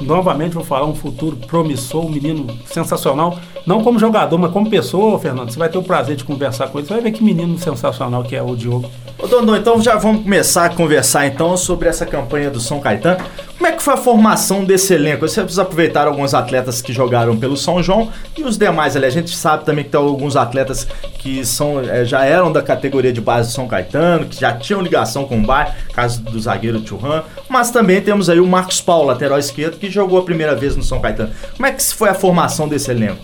novamente 0.00 0.54
vou 0.54 0.64
falar, 0.64 0.86
um 0.86 0.94
futuro 0.94 1.36
promissor, 1.36 2.06
um 2.06 2.10
menino 2.10 2.46
sensacional. 2.66 3.38
Não 3.66 3.82
como 3.82 3.98
jogador, 3.98 4.36
mas 4.36 4.52
como 4.52 4.68
pessoa, 4.68 5.18
Fernando. 5.18 5.50
Você 5.50 5.58
vai 5.58 5.68
ter 5.68 5.78
o 5.78 5.82
prazer 5.82 6.16
de 6.16 6.24
conversar 6.24 6.68
com 6.68 6.78
ele. 6.78 6.86
Você 6.86 6.94
vai 6.94 7.02
ver 7.02 7.12
que 7.12 7.24
menino 7.24 7.58
sensacional 7.58 8.22
que 8.22 8.36
é 8.36 8.42
o 8.42 8.54
Diogo. 8.54 8.90
Ô 9.18 9.26
Dondon, 9.26 9.56
então 9.56 9.80
já 9.80 9.96
vamos 9.96 10.22
começar 10.22 10.66
a 10.66 10.68
conversar 10.68 11.26
então 11.26 11.56
sobre 11.56 11.88
essa 11.88 12.04
campanha 12.04 12.50
do 12.50 12.60
São 12.60 12.80
Caetano. 12.80 13.24
Como 13.56 13.72
é 13.72 13.72
que 13.72 13.82
foi 13.82 13.94
a 13.94 13.96
formação 13.96 14.64
desse 14.64 14.92
elenco? 14.92 15.26
Vocês 15.26 15.58
aproveitaram 15.58 16.10
alguns 16.10 16.34
atletas 16.34 16.82
que 16.82 16.92
jogaram 16.92 17.36
pelo 17.36 17.56
São 17.56 17.82
João 17.82 18.10
e 18.36 18.42
os 18.42 18.58
demais 18.58 18.96
ali. 18.96 19.06
A 19.06 19.10
gente 19.10 19.34
sabe 19.34 19.64
também 19.64 19.84
que 19.84 19.90
tem 19.90 20.00
alguns 20.00 20.36
atletas 20.36 20.86
que 21.18 21.44
são, 21.46 21.80
eh, 21.80 22.04
já 22.04 22.24
eram 22.24 22.52
da 22.52 22.60
categoria 22.60 23.12
de 23.12 23.20
base 23.20 23.48
do 23.48 23.54
São 23.54 23.68
Caetano, 23.68 24.26
que 24.26 24.38
já 24.38 24.52
tinham 24.52 24.82
ligação 24.82 25.24
com 25.24 25.38
o 25.38 25.42
bairro, 25.42 25.72
caso 25.94 26.20
do 26.20 26.38
zagueiro 26.38 26.86
Churran. 26.86 27.22
Mas 27.48 27.70
também 27.70 28.02
temos 28.02 28.28
aí 28.28 28.40
o 28.40 28.46
Marcos 28.46 28.80
Paulo, 28.80 29.06
lateral 29.06 29.38
esquerdo, 29.38 29.78
que 29.86 29.90
jogou 29.90 30.18
a 30.18 30.22
primeira 30.22 30.54
vez 30.54 30.76
no 30.76 30.82
São 30.82 31.00
Caetano. 31.00 31.30
Como 31.56 31.66
é 31.66 31.72
que 31.72 31.82
foi 31.94 32.08
a 32.08 32.14
formação 32.14 32.68
desse 32.68 32.90
elenco? 32.90 33.18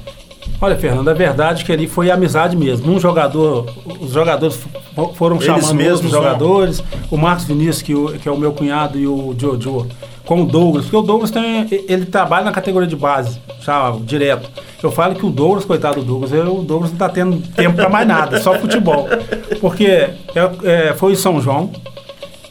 Olha, 0.61 0.77
Fernando, 0.77 1.09
a 1.09 1.15
verdade 1.15 1.63
é 1.63 1.67
que 1.67 1.73
ali 1.73 1.87
foi 1.87 2.11
amizade 2.11 2.57
mesmo. 2.57 2.91
Um 2.93 2.99
jogador, 3.01 3.67
os 4.01 4.13
jogadores 4.13 4.57
fo- 4.95 5.13
foram 5.15 5.37
Eles 5.37 5.47
chamando 5.47 5.75
mesmos 5.75 6.11
vão. 6.11 6.23
jogadores. 6.23 6.83
O 7.11 7.17
Marcos 7.17 7.45
Vinícius, 7.45 7.83
que, 7.83 7.95
o- 7.95 8.13
que 8.19 8.29
é 8.29 8.33
o 8.33 8.37
meu 8.37 8.53
cunhado, 8.53 8.99
e 8.99 9.07
o 9.07 9.35
Jojo, 9.39 9.87
com 10.27 10.43
o 10.43 10.47
Douglas. 10.47 10.85
Porque 10.85 10.97
o 10.97 11.03
Douglas 11.03 11.31
tem, 11.31 11.67
ele 11.89 12.05
trabalha 12.07 12.45
na 12.45 12.53
categoria 12.53 12.89
de 12.89 12.97
base, 12.97 13.39
já 13.61 13.95
direto. 14.03 14.51
Eu 14.83 14.91
falo 14.91 15.15
que 15.15 15.25
o 15.27 15.31
Douglas, 15.31 15.65
coitado 15.65 16.01
do 16.01 16.05
Douglas, 16.07 16.33
eu- 16.33 16.57
o 16.59 16.63
Douglas 16.63 16.91
não 16.91 16.97
está 16.97 17.09
tendo 17.09 17.37
tempo 17.55 17.77
para 17.77 17.89
mais 17.89 18.07
nada, 18.09 18.41
só 18.41 18.55
futebol. 18.59 19.09
Porque 19.61 19.87
é- 19.87 20.11
é, 20.65 20.95
foi 20.95 21.13
em 21.13 21.17
São 21.17 21.41
João, 21.41 21.71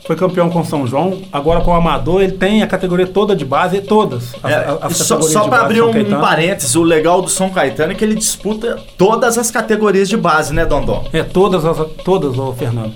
foi 0.09 0.15
campeão 0.15 0.49
com 0.49 0.63
São 0.65 0.87
João, 0.87 1.21
agora 1.31 1.61
com 1.61 1.69
o 1.69 1.73
Amador, 1.75 2.23
ele 2.23 2.31
tem 2.31 2.63
a 2.63 2.67
categoria 2.67 3.05
toda 3.05 3.35
de 3.35 3.45
base, 3.45 3.79
todas. 3.79 4.33
as- 4.41 4.51
É, 4.51 4.77
as 4.81 4.99
e 4.99 5.03
só 5.03 5.21
só 5.21 5.47
para 5.47 5.61
abrir 5.61 5.83
um, 5.83 5.91
Caetano. 5.93 6.19
parênteses, 6.19 6.75
o 6.75 6.81
legal 6.81 7.21
do 7.21 7.29
São 7.29 7.51
Caetano 7.51 7.91
é 7.91 7.95
que 7.95 8.03
ele 8.03 8.15
disputa 8.15 8.79
todas 8.97 9.37
as 9.37 9.51
categorias 9.51 10.09
de 10.09 10.17
base, 10.17 10.51
né, 10.51 10.65
Dondon? 10.65 11.05
É, 11.13 11.21
todas, 11.21 11.63
as, 11.63 11.77
todas, 12.03 12.39
ô 12.39 12.51
Fernando. 12.53 12.91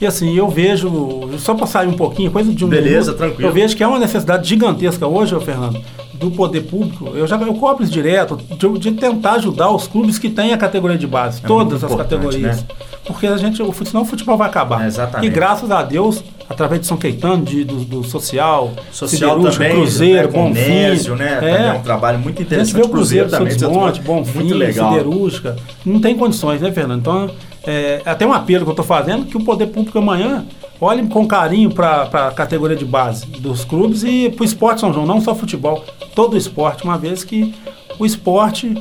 E 0.00 0.06
assim, 0.06 0.36
eu 0.36 0.48
vejo, 0.48 1.30
só 1.38 1.54
para 1.54 1.68
sair 1.68 1.86
um 1.86 1.92
pouquinho, 1.96 2.32
coisa 2.32 2.52
de 2.52 2.64
um 2.64 2.68
Beleza, 2.68 3.12
minuto, 3.12 3.16
tranquilo. 3.16 3.48
Eu 3.48 3.52
vejo 3.54 3.76
que 3.76 3.84
é 3.84 3.86
uma 3.86 4.00
necessidade 4.00 4.48
gigantesca 4.48 5.06
hoje, 5.06 5.36
ô 5.36 5.40
Fernando, 5.40 5.80
do 6.18 6.30
poder 6.30 6.62
público. 6.62 7.10
Eu 7.14 7.26
já 7.26 7.36
eu 7.36 7.54
cobro 7.54 7.82
isso 7.84 7.92
direto, 7.92 8.36
de, 8.36 8.78
de 8.78 8.92
tentar 8.92 9.32
ajudar 9.34 9.70
os 9.70 9.86
clubes 9.86 10.18
que 10.18 10.28
têm 10.30 10.52
a 10.52 10.56
categoria 10.58 10.96
de 10.98 11.06
base, 11.06 11.40
É 11.44 11.46
todas 11.46 11.82
as 11.84 11.94
categorias. 11.94 12.56
né? 12.58 12.64
Porque 13.04 13.26
a 13.26 13.36
gente, 13.36 13.62
o, 13.62 13.70
fut- 13.72 13.88
senão 13.88 14.02
o 14.02 14.04
futebol 14.04 14.36
vai 14.36 14.48
acabar. 14.48 14.82
É, 14.84 14.86
exatamente. 14.88 15.30
E 15.30 15.32
graças 15.32 15.70
a 15.70 15.82
Deus, 15.82 16.24
através 16.48 16.80
de 16.80 16.86
São 16.88 16.96
Caetano, 16.96 17.44
de, 17.44 17.62
do, 17.64 17.76
do 17.84 18.02
social, 18.04 18.72
Social 18.90 19.40
também, 19.40 19.70
Cruzeiro, 19.72 20.26
né, 20.26 20.32
com 20.32 20.44
o 20.46 20.48
Bonfim. 20.48 21.10
Né? 21.16 21.34
Também 21.36 21.54
é 21.68 21.72
um 21.72 21.82
trabalho 21.82 22.18
muito 22.18 22.36
A 22.36 22.42
gente 22.42 22.46
interessante. 22.48 22.74
vê 22.76 22.82
o 22.82 22.88
Cruzeiro, 22.88 23.28
também, 23.30 23.50
Santos 23.52 23.68
você 23.68 23.72
Monte, 23.78 24.00
Bonfim, 24.00 24.38
muito 24.40 24.54
legal. 24.56 24.90
Siderúrgica. 24.92 25.56
Não 25.84 26.00
tem 26.00 26.16
condições, 26.16 26.60
né, 26.60 26.72
Fernando? 26.72 27.00
Então, 27.00 27.30
é, 27.64 28.02
até 28.04 28.26
um 28.26 28.32
apelo 28.32 28.64
que 28.64 28.70
eu 28.70 28.72
estou 28.72 28.84
fazendo 28.84 29.24
que 29.26 29.36
o 29.36 29.40
poder 29.44 29.66
público 29.68 29.96
amanhã 29.98 30.44
olhe 30.80 31.06
com 31.06 31.26
carinho 31.26 31.70
para 31.70 32.02
a 32.12 32.30
categoria 32.32 32.76
de 32.76 32.84
base 32.84 33.24
dos 33.26 33.64
clubes 33.64 34.02
e 34.04 34.30
para 34.30 34.42
o 34.42 34.44
esporte 34.44 34.80
São 34.80 34.92
João, 34.92 35.06
não 35.06 35.20
só 35.20 35.34
futebol, 35.34 35.82
todo 36.16 36.34
o 36.34 36.36
esporte, 36.36 36.82
uma 36.82 36.98
vez 36.98 37.22
que 37.22 37.54
o 37.98 38.04
esporte 38.04 38.74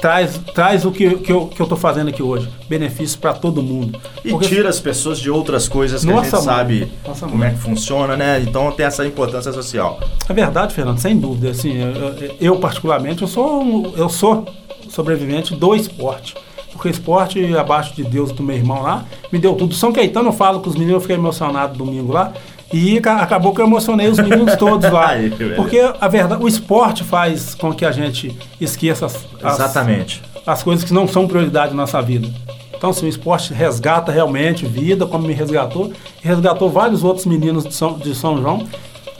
traz, 0.00 0.38
traz 0.54 0.84
o 0.86 0.90
que, 0.90 1.16
que 1.18 1.30
eu 1.30 1.50
estou 1.60 1.76
fazendo 1.76 2.08
aqui 2.08 2.22
hoje, 2.22 2.48
benefícios 2.68 3.14
para 3.16 3.34
todo 3.34 3.62
mundo. 3.62 4.00
E 4.24 4.30
Porque- 4.30 4.48
tira 4.48 4.68
as 4.70 4.80
pessoas 4.80 5.20
de 5.20 5.30
outras 5.30 5.68
coisas 5.68 6.02
que 6.04 6.10
a 6.10 6.14
gente 6.22 6.32
mãe. 6.32 6.40
sabe 6.40 6.90
como 7.20 7.36
mãe. 7.36 7.48
é 7.48 7.50
que 7.52 7.58
funciona, 7.58 8.16
né? 8.16 8.40
Então 8.40 8.72
tem 8.72 8.86
essa 8.86 9.06
importância 9.06 9.52
social. 9.52 10.00
É 10.28 10.32
verdade, 10.32 10.74
Fernando, 10.74 10.98
sem 10.98 11.16
dúvida. 11.18 11.50
Assim, 11.50 11.76
eu, 11.76 11.90
eu- 11.90 12.34
eu, 12.40 12.56
particularmente, 12.56 13.20
eu 13.22 13.28
sou, 13.28 13.62
um- 13.62 13.92
eu 13.94 14.08
sou 14.08 14.46
sobrevivente 14.88 15.54
do 15.54 15.74
esporte. 15.74 16.34
Porque 16.72 16.88
o 16.88 16.90
esporte, 16.90 17.54
abaixo 17.56 17.94
de 17.94 18.02
Deus 18.02 18.32
do 18.32 18.42
meu 18.42 18.56
irmão 18.56 18.80
lá, 18.82 19.04
me 19.30 19.38
deu 19.38 19.54
tudo. 19.54 19.74
São 19.74 19.92
Caetano, 19.92 20.28
eu 20.28 20.32
falo 20.32 20.60
com 20.60 20.70
os 20.70 20.74
meninos, 20.76 20.94
eu 20.94 21.00
fiquei 21.00 21.16
emocionado 21.16 21.76
domingo 21.76 22.10
lá. 22.12 22.32
E 22.72 23.00
ca- 23.00 23.16
acabou 23.16 23.52
que 23.54 23.60
eu 23.60 23.66
emocionei 23.66 24.08
os 24.08 24.18
meninos 24.18 24.54
todos 24.56 24.90
lá. 24.90 25.10
Porque 25.56 25.80
a 26.00 26.08
verdade, 26.08 26.42
o 26.42 26.46
esporte 26.48 27.02
faz 27.02 27.54
com 27.54 27.72
que 27.72 27.84
a 27.84 27.90
gente 27.92 28.36
esqueça 28.60 29.06
as, 29.06 29.26
as- 29.42 29.54
Exatamente. 29.54 30.22
as 30.46 30.62
coisas 30.62 30.84
que 30.84 30.92
não 30.92 31.08
são 31.08 31.26
prioridade 31.26 31.70
na 31.74 31.82
nossa 31.82 32.00
vida. 32.00 32.28
Então, 32.76 32.90
assim, 32.90 33.06
o 33.06 33.08
esporte 33.08 33.52
resgata 33.52 34.10
realmente 34.10 34.64
vida, 34.64 35.04
como 35.06 35.26
me 35.26 35.34
resgatou, 35.34 35.92
e 36.24 36.26
resgatou 36.26 36.70
vários 36.70 37.04
outros 37.04 37.26
meninos 37.26 37.64
de 37.64 37.74
São, 37.74 37.98
de 37.98 38.14
São 38.14 38.40
João, 38.40 38.66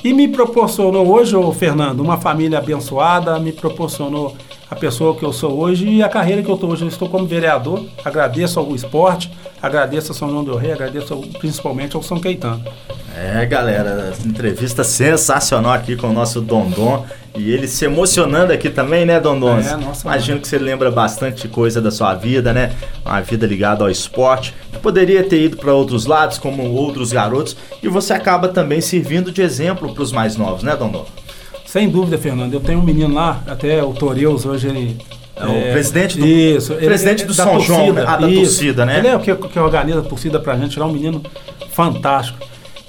e 0.02 0.14
me 0.14 0.28
proporcionou 0.28 1.06
hoje, 1.12 1.36
ô 1.36 1.52
Fernando, 1.52 2.00
uma 2.00 2.16
família 2.16 2.56
abençoada, 2.58 3.38
me 3.38 3.52
proporcionou 3.52 4.34
a 4.70 4.74
pessoa 4.74 5.14
que 5.14 5.22
eu 5.22 5.32
sou 5.32 5.58
hoje 5.58 5.86
e 5.86 6.02
a 6.02 6.08
carreira 6.08 6.42
que 6.42 6.48
eu 6.48 6.54
estou 6.54 6.70
hoje. 6.70 6.84
Eu 6.84 6.88
estou 6.88 7.06
como 7.08 7.26
vereador, 7.26 7.84
agradeço 8.02 8.58
ao 8.58 8.74
esporte, 8.74 9.30
agradeço 9.60 10.12
a 10.12 10.14
São 10.14 10.30
João 10.30 10.42
do 10.44 10.56
Rei, 10.56 10.72
agradeço 10.72 11.14
principalmente 11.38 11.94
ao 11.96 12.02
São 12.02 12.18
Caetano. 12.18 12.62
É, 13.22 13.44
galera, 13.44 14.12
entrevista 14.24 14.82
sensacional 14.82 15.72
aqui 15.72 15.94
com 15.94 16.08
o 16.08 16.12
nosso 16.12 16.40
Dondon. 16.40 17.04
E 17.36 17.52
ele 17.52 17.68
se 17.68 17.84
emocionando 17.84 18.50
aqui 18.52 18.70
também, 18.70 19.04
né, 19.04 19.20
Dondon? 19.20 19.58
É, 19.58 19.76
nossa, 19.76 20.06
Imagino 20.08 20.40
que 20.40 20.48
você 20.48 20.58
lembra 20.58 20.90
bastante 20.90 21.46
coisa 21.46 21.80
da 21.82 21.90
sua 21.90 22.14
vida, 22.14 22.52
né? 22.52 22.72
Uma 23.04 23.20
vida 23.20 23.46
ligada 23.46 23.84
ao 23.84 23.90
esporte. 23.90 24.54
Poderia 24.82 25.22
ter 25.22 25.42
ido 25.44 25.56
para 25.58 25.72
outros 25.74 26.06
lados, 26.06 26.38
como 26.38 26.62
outros 26.72 27.12
garotos. 27.12 27.56
E 27.82 27.88
você 27.88 28.14
acaba 28.14 28.48
também 28.48 28.80
servindo 28.80 29.30
de 29.30 29.42
exemplo 29.42 29.92
para 29.92 30.02
os 30.02 30.12
mais 30.12 30.36
novos, 30.36 30.62
né, 30.62 30.74
Dondon? 30.74 31.04
Sem 31.66 31.88
dúvida, 31.90 32.16
Fernando. 32.18 32.54
Eu 32.54 32.60
tenho 32.60 32.80
um 32.80 32.84
menino 32.84 33.14
lá, 33.14 33.42
até 33.46 33.82
o 33.84 33.92
Toreus, 33.92 34.44
hoje 34.46 34.66
ele. 34.68 34.96
É 35.36 35.44
o 35.44 35.72
presidente 35.72 36.18
do- 36.18 36.26
Isso, 36.26 36.72
ele- 36.72 36.86
presidente 36.86 37.24
do 37.24 37.34
da 37.34 37.44
São 37.44 37.60
João, 37.60 37.92
né? 37.92 38.04
Ah, 38.06 38.16
da 38.16 38.28
isso. 38.28 38.40
torcida, 38.42 38.84
né? 38.86 38.98
Ele 38.98 39.08
é 39.08 39.16
o 39.16 39.20
que, 39.20 39.34
que 39.34 39.58
organiza 39.58 40.00
a 40.00 40.02
torcida 40.02 40.40
pra 40.40 40.56
gente, 40.56 40.76
ele 40.76 40.82
é 40.82 40.86
um 40.86 40.92
menino 40.92 41.22
fantástico. 41.70 42.38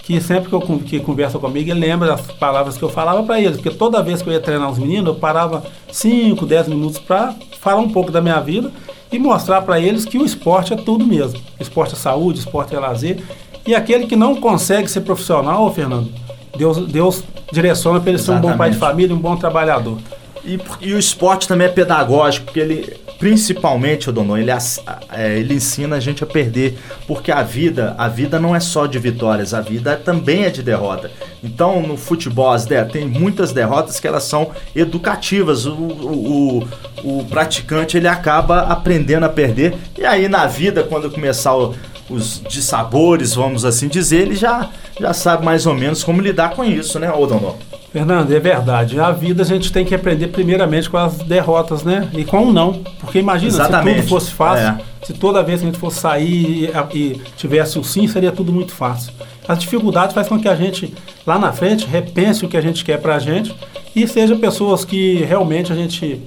Que 0.03 0.19
sempre 0.19 0.49
que, 0.49 0.55
eu, 0.55 0.61
que 0.61 0.99
conversa 0.99 1.37
comigo, 1.37 1.69
ele 1.69 1.79
lembra 1.79 2.07
das 2.09 2.21
palavras 2.21 2.77
que 2.77 2.83
eu 2.83 2.89
falava 2.89 3.23
pra 3.23 3.39
eles. 3.39 3.57
Porque 3.57 3.69
toda 3.69 4.01
vez 4.01 4.21
que 4.21 4.29
eu 4.29 4.33
ia 4.33 4.39
treinar 4.39 4.69
os 4.71 4.79
meninos, 4.79 5.13
eu 5.13 5.15
parava 5.15 5.63
5, 5.91 6.45
10 6.45 6.67
minutos 6.69 6.99
pra 6.99 7.35
falar 7.59 7.81
um 7.81 7.89
pouco 7.89 8.11
da 8.11 8.19
minha 8.21 8.39
vida 8.39 8.71
e 9.11 9.19
mostrar 9.19 9.61
pra 9.61 9.79
eles 9.79 10.05
que 10.05 10.17
o 10.17 10.25
esporte 10.25 10.73
é 10.73 10.75
tudo 10.75 11.05
mesmo. 11.05 11.39
Esporte 11.59 11.93
é 11.93 11.97
saúde, 11.97 12.39
esporte 12.39 12.75
é 12.75 12.79
lazer. 12.79 13.23
E 13.65 13.75
aquele 13.75 14.07
que 14.07 14.15
não 14.15 14.35
consegue 14.35 14.89
ser 14.89 15.01
profissional, 15.01 15.71
Fernando, 15.71 16.09
Deus, 16.57 16.77
Deus 16.87 17.23
direciona 17.51 17.99
pra 17.99 18.09
ele 18.09 18.17
ser 18.19 18.31
um 18.31 18.39
bom 18.39 18.57
pai 18.57 18.69
de 18.69 18.75
Exatamente. 18.75 18.79
família, 18.79 19.15
um 19.15 19.19
bom 19.19 19.35
trabalhador. 19.35 19.97
E, 20.43 20.59
e 20.79 20.93
o 20.93 20.99
esporte 20.99 21.47
também 21.47 21.67
é 21.67 21.69
pedagógico, 21.69 22.45
porque 22.45 22.59
ele, 22.59 22.97
principalmente, 23.21 24.09
o 24.09 24.11
Donon, 24.11 24.35
ele, 24.35 24.49
é, 24.49 25.37
ele 25.37 25.53
ensina 25.53 25.97
a 25.97 25.99
gente 25.99 26.23
a 26.23 26.27
perder. 26.27 26.75
Porque 27.07 27.31
a 27.31 27.43
vida, 27.43 27.93
a 27.95 28.07
vida 28.07 28.39
não 28.39 28.55
é 28.55 28.59
só 28.59 28.87
de 28.87 28.97
vitórias, 28.97 29.53
a 29.53 29.61
vida 29.61 29.95
também 29.95 30.43
é 30.45 30.49
de 30.49 30.63
derrota. 30.63 31.11
Então, 31.43 31.83
no 31.83 31.95
futebol, 31.95 32.51
as 32.51 32.65
tem 32.91 33.07
muitas 33.07 33.53
derrotas 33.53 33.99
que 33.99 34.07
elas 34.07 34.23
são 34.23 34.49
educativas. 34.75 35.67
O, 35.67 35.73
o, 35.73 36.67
o, 37.03 37.19
o 37.19 37.25
praticante 37.25 37.95
ele 37.95 38.07
acaba 38.07 38.61
aprendendo 38.61 39.23
a 39.25 39.29
perder. 39.29 39.75
E 39.95 40.03
aí, 40.03 40.27
na 40.27 40.47
vida, 40.47 40.81
quando 40.83 41.11
começar 41.11 41.55
o- 41.55 41.75
os 42.09 42.41
dissabores, 42.49 43.35
vamos 43.35 43.63
assim 43.63 43.87
dizer, 43.87 44.21
ele 44.21 44.35
já, 44.35 44.69
já 44.99 45.13
sabe 45.13 45.45
mais 45.45 45.67
ou 45.67 45.75
menos 45.75 46.03
como 46.03 46.21
lidar 46.21 46.55
com 46.55 46.65
isso, 46.65 46.99
né, 46.99 47.09
ô 47.11 47.25
Donon? 47.27 47.53
Fernando, 47.91 48.31
é 48.31 48.39
verdade. 48.39 48.97
A 48.99 49.11
vida 49.11 49.43
a 49.43 49.45
gente 49.45 49.71
tem 49.71 49.83
que 49.83 49.93
aprender 49.93 50.27
primeiramente 50.27 50.89
com 50.89 50.97
as 50.97 51.17
derrotas, 51.17 51.83
né? 51.83 52.09
E 52.13 52.23
com 52.23 52.45
o 52.45 52.53
não. 52.53 52.81
Porque 53.01 53.19
imagina 53.19 53.49
Exatamente. 53.51 53.95
se 53.95 54.01
tudo 54.03 54.09
fosse 54.09 54.31
fácil, 54.31 54.67
É. 54.67 54.77
se 55.05 55.13
toda 55.13 55.43
vez 55.43 55.59
que 55.59 55.67
a 55.67 55.69
gente 55.71 55.79
fosse 55.79 55.99
sair 55.99 56.71
e, 56.93 56.97
e 56.97 57.21
tivesse 57.35 57.77
o 57.77 57.83
sim, 57.83 58.07
seria 58.07 58.31
tudo 58.31 58.51
muito 58.53 58.71
fácil. 58.73 59.11
As 59.45 59.59
dificuldades 59.59 60.13
fazem 60.15 60.29
com 60.29 60.39
que 60.39 60.47
a 60.47 60.55
gente, 60.55 60.93
lá 61.27 61.37
na 61.37 61.51
frente, 61.51 61.85
repense 61.85 62.45
o 62.45 62.47
que 62.47 62.55
a 62.55 62.61
gente 62.61 62.85
quer 62.85 62.97
pra 62.97 63.19
gente 63.19 63.53
e 63.93 64.07
seja 64.07 64.37
pessoas 64.37 64.85
que 64.85 65.15
realmente 65.25 65.73
a 65.73 65.75
gente. 65.75 66.21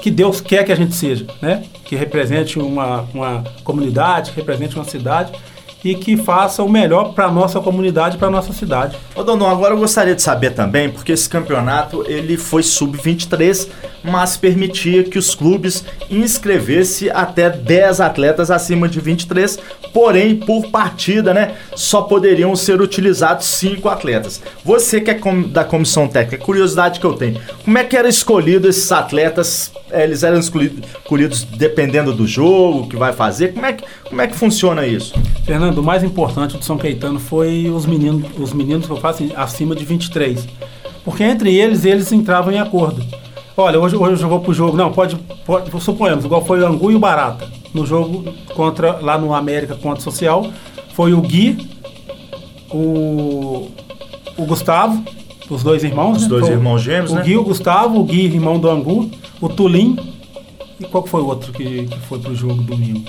que 0.00 0.10
Deus 0.10 0.40
quer 0.40 0.64
que 0.64 0.72
a 0.72 0.76
gente 0.76 0.94
seja, 0.94 1.26
né? 1.42 1.64
Que 1.84 1.96
represente 1.96 2.58
uma, 2.58 3.04
uma 3.12 3.44
comunidade, 3.62 4.30
que 4.30 4.36
represente 4.38 4.74
uma 4.74 4.84
cidade 4.84 5.32
e 5.84 5.94
que 5.94 6.16
faça 6.16 6.62
o 6.62 6.68
melhor 6.68 7.12
para 7.12 7.30
nossa 7.30 7.60
comunidade, 7.60 8.16
para 8.16 8.30
nossa 8.30 8.52
cidade. 8.52 8.96
Ô 9.14 9.22
Dondon, 9.22 9.46
agora 9.48 9.74
eu 9.74 9.78
gostaria 9.78 10.14
de 10.14 10.22
saber 10.22 10.50
também, 10.50 10.88
porque 10.90 11.12
esse 11.12 11.28
campeonato 11.28 12.04
ele 12.08 12.36
foi 12.38 12.62
sub-23, 12.62 13.68
mas 14.02 14.36
permitia 14.36 15.04
que 15.04 15.18
os 15.18 15.34
clubes 15.34 15.84
inscrevessem 16.10 17.10
até 17.10 17.50
10 17.50 18.00
atletas 18.00 18.50
acima 18.50 18.88
de 18.88 19.00
23, 19.00 19.58
porém, 19.92 20.36
por 20.36 20.70
partida, 20.70 21.34
né, 21.34 21.52
só 21.74 22.02
poderiam 22.02 22.56
ser 22.56 22.80
utilizados 22.80 23.46
5 23.46 23.88
atletas. 23.88 24.40
Você 24.64 25.00
que 25.00 25.10
é 25.10 25.14
com- 25.14 25.42
da 25.42 25.64
comissão 25.64 26.08
técnica, 26.08 26.42
curiosidade 26.44 26.98
que 26.98 27.06
eu 27.06 27.12
tenho, 27.14 27.40
como 27.64 27.76
é 27.78 27.84
que 27.84 27.96
era 27.96 28.08
escolhido 28.08 28.68
esses 28.68 28.90
atletas? 28.90 29.70
Eh, 29.94 30.04
Eles 30.04 30.22
eram 30.22 30.38
escolhidos, 30.38 31.44
dependendo 31.44 32.12
do 32.12 32.26
jogo 32.26 32.88
que 32.88 32.96
vai 32.96 33.12
fazer? 33.12 33.54
Como 33.54 33.64
é 33.64 33.72
que, 33.72 33.84
como 34.08 34.20
é 34.20 34.26
que 34.26 34.34
funciona 34.36 34.86
isso? 34.86 35.14
Fernando, 35.44 35.78
o 35.78 35.82
mais 35.82 36.02
importante 36.02 36.56
do 36.56 36.64
São 36.64 36.76
Caetano 36.76 37.20
foi 37.20 37.70
os 37.70 37.86
meninos, 37.86 38.28
os 38.38 38.52
meninos 38.52 38.86
que 38.86 38.92
eu 38.92 38.96
faço 38.96 39.24
acima 39.36 39.74
de 39.74 39.84
23. 39.84 40.46
Porque 41.04 41.22
entre 41.22 41.54
eles, 41.54 41.84
eles 41.84 42.10
entravam 42.12 42.52
em 42.52 42.58
acordo. 42.58 43.04
Olha, 43.56 43.78
hoje, 43.78 43.94
hoje 43.94 44.22
eu 44.22 44.28
vou 44.28 44.40
pro 44.40 44.52
jogo. 44.52 44.76
Não, 44.76 44.90
pode, 44.90 45.16
pode. 45.46 45.70
Suponhamos, 45.80 46.24
igual 46.24 46.44
foi 46.44 46.60
o 46.60 46.66
Angu 46.66 46.90
e 46.90 46.96
o 46.96 46.98
Barata. 46.98 47.46
No 47.72 47.86
jogo 47.86 48.24
contra, 48.54 48.98
lá 49.00 49.16
no 49.16 49.32
América 49.34 49.74
contra 49.76 50.00
o 50.00 50.02
Social. 50.02 50.50
Foi 50.94 51.12
o 51.12 51.20
Gui, 51.20 51.56
o, 52.70 53.68
o 54.36 54.44
Gustavo, 54.46 55.02
os 55.48 55.62
dois 55.62 55.84
irmãos. 55.84 56.18
Os 56.18 56.22
né? 56.24 56.28
dois 56.28 56.46
Foi 56.46 56.54
irmãos 56.54 56.82
gêmeos, 56.82 57.12
o 57.12 57.16
né? 57.16 57.22
Gui, 57.22 57.36
o 57.36 57.44
Gustavo, 57.44 58.00
o 58.00 58.04
Gui, 58.04 58.24
irmão 58.26 58.58
do 58.58 58.70
Angu, 58.70 59.10
o 59.40 59.48
Tulim. 59.48 59.96
E 60.80 60.84
qual 60.84 61.02
que 61.02 61.08
foi 61.10 61.22
o 61.22 61.26
outro 61.26 61.52
que, 61.52 61.84
que 61.84 61.98
foi 62.00 62.18
pro 62.18 62.34
jogo 62.34 62.62
domingo? 62.62 63.04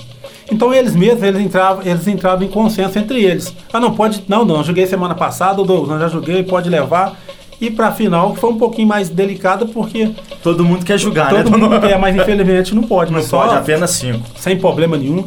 Então 0.50 0.72
eles 0.72 0.94
mesmos, 0.94 1.22
eles 1.22 1.40
entravam, 1.40 1.82
eles 1.84 2.06
entravam 2.06 2.44
em 2.46 2.48
consenso 2.48 2.98
entre 2.98 3.24
eles. 3.24 3.54
Ah, 3.72 3.80
não, 3.80 3.92
pode. 3.92 4.22
Não, 4.28 4.44
não, 4.44 4.58
eu 4.58 4.64
joguei 4.64 4.86
semana 4.86 5.14
passada, 5.14 5.60
o 5.60 5.64
Douglas, 5.64 5.88
não, 5.88 5.98
já 5.98 6.08
joguei, 6.08 6.42
pode 6.42 6.68
levar. 6.68 7.18
E 7.60 7.70
para 7.70 7.88
a 7.88 7.92
final, 7.92 8.34
que 8.34 8.40
foi 8.40 8.50
um 8.50 8.58
pouquinho 8.58 8.86
mais 8.86 9.08
delicada, 9.08 9.64
porque 9.64 10.12
Todo 10.46 10.62
mundo 10.64 10.84
quer 10.84 10.96
julgar, 10.96 11.30
todo 11.30 11.50
né? 11.50 11.56
mundo 11.56 11.80
quer, 11.82 11.98
mas 11.98 12.14
infelizmente 12.14 12.72
não 12.72 12.84
pode. 12.84 13.10
Não 13.10 13.18
mas 13.18 13.28
só 13.28 13.40
pode, 13.40 13.56
apenas 13.56 13.90
cinco. 13.90 14.24
sem 14.36 14.56
problema 14.56 14.96
nenhum. 14.96 15.24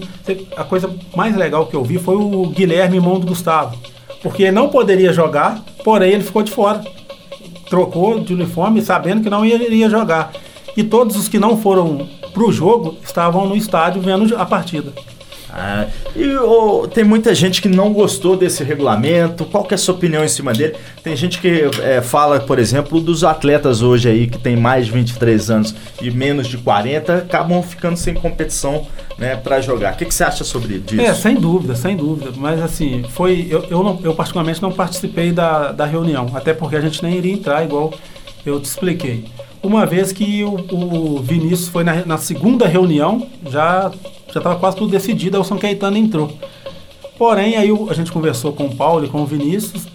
A 0.55 0.63
coisa 0.63 0.89
mais 1.13 1.35
legal 1.35 1.65
que 1.65 1.75
eu 1.75 1.83
vi 1.83 1.97
foi 1.97 2.15
o 2.15 2.45
Guilherme, 2.47 2.95
irmão 2.95 3.19
do 3.19 3.27
Gustavo. 3.27 3.75
Porque 4.23 4.43
ele 4.43 4.51
não 4.53 4.69
poderia 4.69 5.11
jogar, 5.11 5.61
porém 5.83 6.13
ele 6.13 6.23
ficou 6.23 6.41
de 6.41 6.51
fora. 6.51 6.81
Trocou 7.69 8.19
de 8.19 8.33
uniforme 8.33 8.81
sabendo 8.81 9.21
que 9.21 9.29
não 9.29 9.45
ia- 9.45 9.55
iria 9.63 9.89
jogar. 9.89 10.31
E 10.75 10.83
todos 10.83 11.15
os 11.15 11.27
que 11.27 11.39
não 11.39 11.57
foram 11.57 12.07
pro 12.33 12.51
jogo 12.51 12.95
estavam 13.03 13.47
no 13.47 13.55
estádio 13.55 14.01
vendo 14.01 14.35
a 14.37 14.45
partida. 14.45 14.91
Ah, 15.51 15.87
e 16.15 16.35
ô, 16.37 16.87
tem 16.87 17.03
muita 17.03 17.33
gente 17.33 17.61
que 17.61 17.67
não 17.67 17.91
gostou 17.91 18.37
desse 18.37 18.63
regulamento. 18.63 19.45
Qual 19.45 19.63
que 19.63 19.73
é 19.73 19.75
a 19.75 19.77
sua 19.77 19.95
opinião 19.95 20.23
em 20.23 20.27
cima 20.27 20.53
dele? 20.53 20.75
Tem 21.03 21.15
gente 21.15 21.39
que 21.39 21.63
é, 21.81 22.01
fala, 22.01 22.39
por 22.39 22.59
exemplo, 22.59 22.99
dos 23.01 23.23
atletas 23.23 23.81
hoje 23.81 24.07
aí 24.09 24.27
que 24.27 24.37
tem 24.37 24.55
mais 24.55 24.85
de 24.85 24.91
23 24.91 25.49
anos 25.49 25.75
e 26.01 26.11
menos 26.11 26.47
de 26.47 26.57
40 26.57 27.15
acabam 27.15 27.61
ficando 27.63 27.97
sem 27.97 28.13
competição 28.13 28.85
né, 29.17 29.35
para 29.35 29.59
jogar. 29.59 29.93
O 29.93 29.97
que, 29.97 30.05
que 30.05 30.13
você 30.13 30.23
acha 30.23 30.43
sobre 30.43 30.75
isso? 30.87 31.01
É, 31.01 31.13
sem 31.13 31.35
dúvida, 31.35 31.75
sem 31.75 31.97
dúvida. 31.97 32.31
Mas 32.35 32.61
assim, 32.61 33.03
foi. 33.09 33.47
Eu, 33.49 33.63
eu, 33.69 33.83
não- 33.83 33.99
eu 34.03 34.13
particularmente 34.13 34.61
não 34.61 34.71
participei 34.71 35.31
da, 35.31 35.71
da 35.71 35.85
reunião, 35.85 36.29
até 36.35 36.53
porque 36.53 36.75
a 36.75 36.81
gente 36.81 37.01
nem 37.03 37.15
iria 37.17 37.33
entrar, 37.33 37.63
igual 37.65 37.91
eu 38.45 38.59
te 38.59 38.65
expliquei. 38.65 39.25
Uma 39.61 39.85
vez 39.85 40.13
que 40.13 40.43
o, 40.43 40.55
o 40.73 41.19
Vinícius 41.21 41.67
foi 41.67 41.83
na, 41.83 42.05
na 42.05 42.17
segunda 42.17 42.65
reunião, 42.65 43.27
já 43.49 43.91
já 44.33 44.39
estava 44.39 44.55
quase 44.57 44.77
tudo 44.77 44.91
decidido, 44.91 45.37
aí 45.37 45.41
o 45.41 45.45
São 45.45 45.57
Caetano 45.57 45.97
entrou. 45.97 46.31
Porém, 47.17 47.57
aí 47.57 47.71
o- 47.71 47.89
a 47.89 47.93
gente 47.93 48.11
conversou 48.11 48.53
com 48.53 48.65
o 48.65 48.75
Paulo 48.75 49.05
e 49.05 49.09
com 49.09 49.21
o 49.21 49.25
Vinícius 49.25 49.87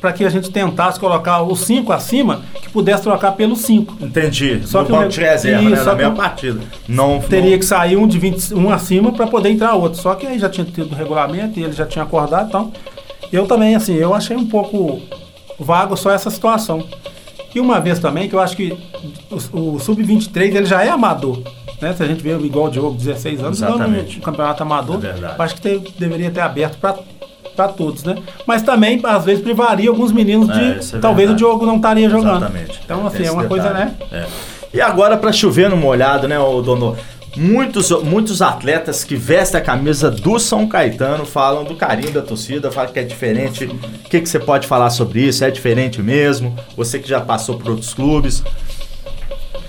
para 0.00 0.12
que 0.12 0.24
a 0.24 0.28
gente 0.28 0.50
tentasse 0.50 0.98
colocar 0.98 1.42
os 1.42 1.60
cinco 1.60 1.92
acima, 1.92 2.42
que 2.60 2.68
pudesse 2.68 3.02
trocar 3.04 3.32
pelos 3.32 3.60
cinco. 3.60 3.96
Entendi. 4.00 4.60
Só 4.66 4.80
no 4.80 4.86
que 4.86 4.92
o 4.92 4.96
banco 4.96 5.08
reg- 5.08 5.14
de 5.14 5.20
reserva, 5.20 5.94
né, 5.94 6.02
na 6.02 6.08
o- 6.10 6.16
partida. 6.16 6.60
Não, 6.88 7.20
Teria 7.20 7.52
não- 7.52 7.58
que 7.58 7.64
sair 7.64 7.96
um 7.96 8.06
de 8.06 8.18
20, 8.18 8.52
um 8.52 8.70
acima 8.70 9.12
para 9.12 9.26
poder 9.28 9.50
entrar 9.50 9.74
outro. 9.74 10.00
Só 10.02 10.14
que 10.16 10.26
aí 10.26 10.38
já 10.38 10.48
tinha 10.50 10.64
tido 10.66 10.90
o 10.92 10.94
regulamento 10.94 11.58
e 11.58 11.62
ele 11.62 11.72
já 11.72 11.86
tinha 11.86 12.02
acordado, 12.02 12.48
então 12.48 12.72
eu 13.32 13.46
também 13.46 13.74
assim, 13.76 13.94
eu 13.94 14.12
achei 14.12 14.36
um 14.36 14.44
pouco 14.46 15.00
vago 15.58 15.96
só 15.96 16.10
essa 16.10 16.28
situação. 16.30 16.84
E 17.54 17.60
uma 17.60 17.80
vez 17.80 17.98
também 18.00 18.28
que 18.28 18.34
eu 18.34 18.40
acho 18.40 18.56
que 18.56 18.76
o, 19.52 19.74
o 19.74 19.78
sub-23 19.78 20.54
ele 20.56 20.66
já 20.66 20.82
é 20.82 20.88
amador, 20.88 21.38
né? 21.82 21.92
Se 21.94 22.02
a 22.02 22.06
gente 22.06 22.22
vê 22.22 22.30
igual 22.38 22.66
o 22.66 22.70
Diogo, 22.70 22.96
16 22.96 23.40
anos, 23.42 23.60
não 23.60 23.68
Exatamente. 23.74 24.16
no 24.16 24.22
campeonato 24.22 24.62
amador, 24.62 25.00
É 25.04 25.42
acho 25.42 25.54
que 25.56 25.60
te- 25.60 25.92
deveria 25.98 26.30
ter 26.30 26.40
aberto 26.40 26.78
para 26.78 26.96
para 27.54 27.68
todos, 27.68 28.02
né? 28.02 28.16
Mas 28.46 28.62
também 28.62 28.98
às 29.04 29.26
vezes 29.26 29.42
privaria 29.44 29.90
alguns 29.90 30.10
meninos 30.10 30.48
de 30.48 30.58
É, 30.94 30.96
é 30.96 31.00
talvez 31.00 31.30
o 31.30 31.34
Diogo 31.34 31.66
não 31.66 31.76
estaria 31.76 32.08
jogando. 32.08 32.38
Exatamente. 32.46 32.80
Então 32.82 33.06
assim, 33.06 33.26
é 33.26 33.30
uma 33.30 33.44
coisa, 33.44 33.68
detalhe. 33.68 33.90
né? 33.90 33.96
É. 34.10 34.26
E 34.72 34.80
agora, 34.80 35.18
para 35.18 35.30
chover 35.32 35.68
no 35.68 35.76
molhado, 35.76 36.26
né, 36.26 36.38
ô 36.38 36.62
dono? 36.62 36.96
Muitos, 37.36 37.90
muitos 38.02 38.40
atletas 38.40 39.04
que 39.04 39.16
vestem 39.16 39.60
a 39.60 39.64
camisa 39.64 40.10
do 40.10 40.38
São 40.38 40.66
Caetano 40.66 41.26
falam 41.26 41.64
do 41.64 41.74
carinho 41.74 42.10
da 42.12 42.22
torcida, 42.22 42.70
falam 42.70 42.90
que 42.92 42.98
é 42.98 43.02
diferente. 43.04 43.64
O 43.66 44.08
que, 44.08 44.20
que 44.20 44.28
você 44.28 44.38
pode 44.38 44.66
falar 44.66 44.88
sobre 44.90 45.20
isso? 45.20 45.44
É 45.44 45.50
diferente 45.50 46.00
mesmo? 46.02 46.54
Você 46.76 46.98
que 46.98 47.08
já 47.08 47.20
passou 47.20 47.58
por 47.58 47.70
outros 47.72 47.92
clubes. 47.92 48.42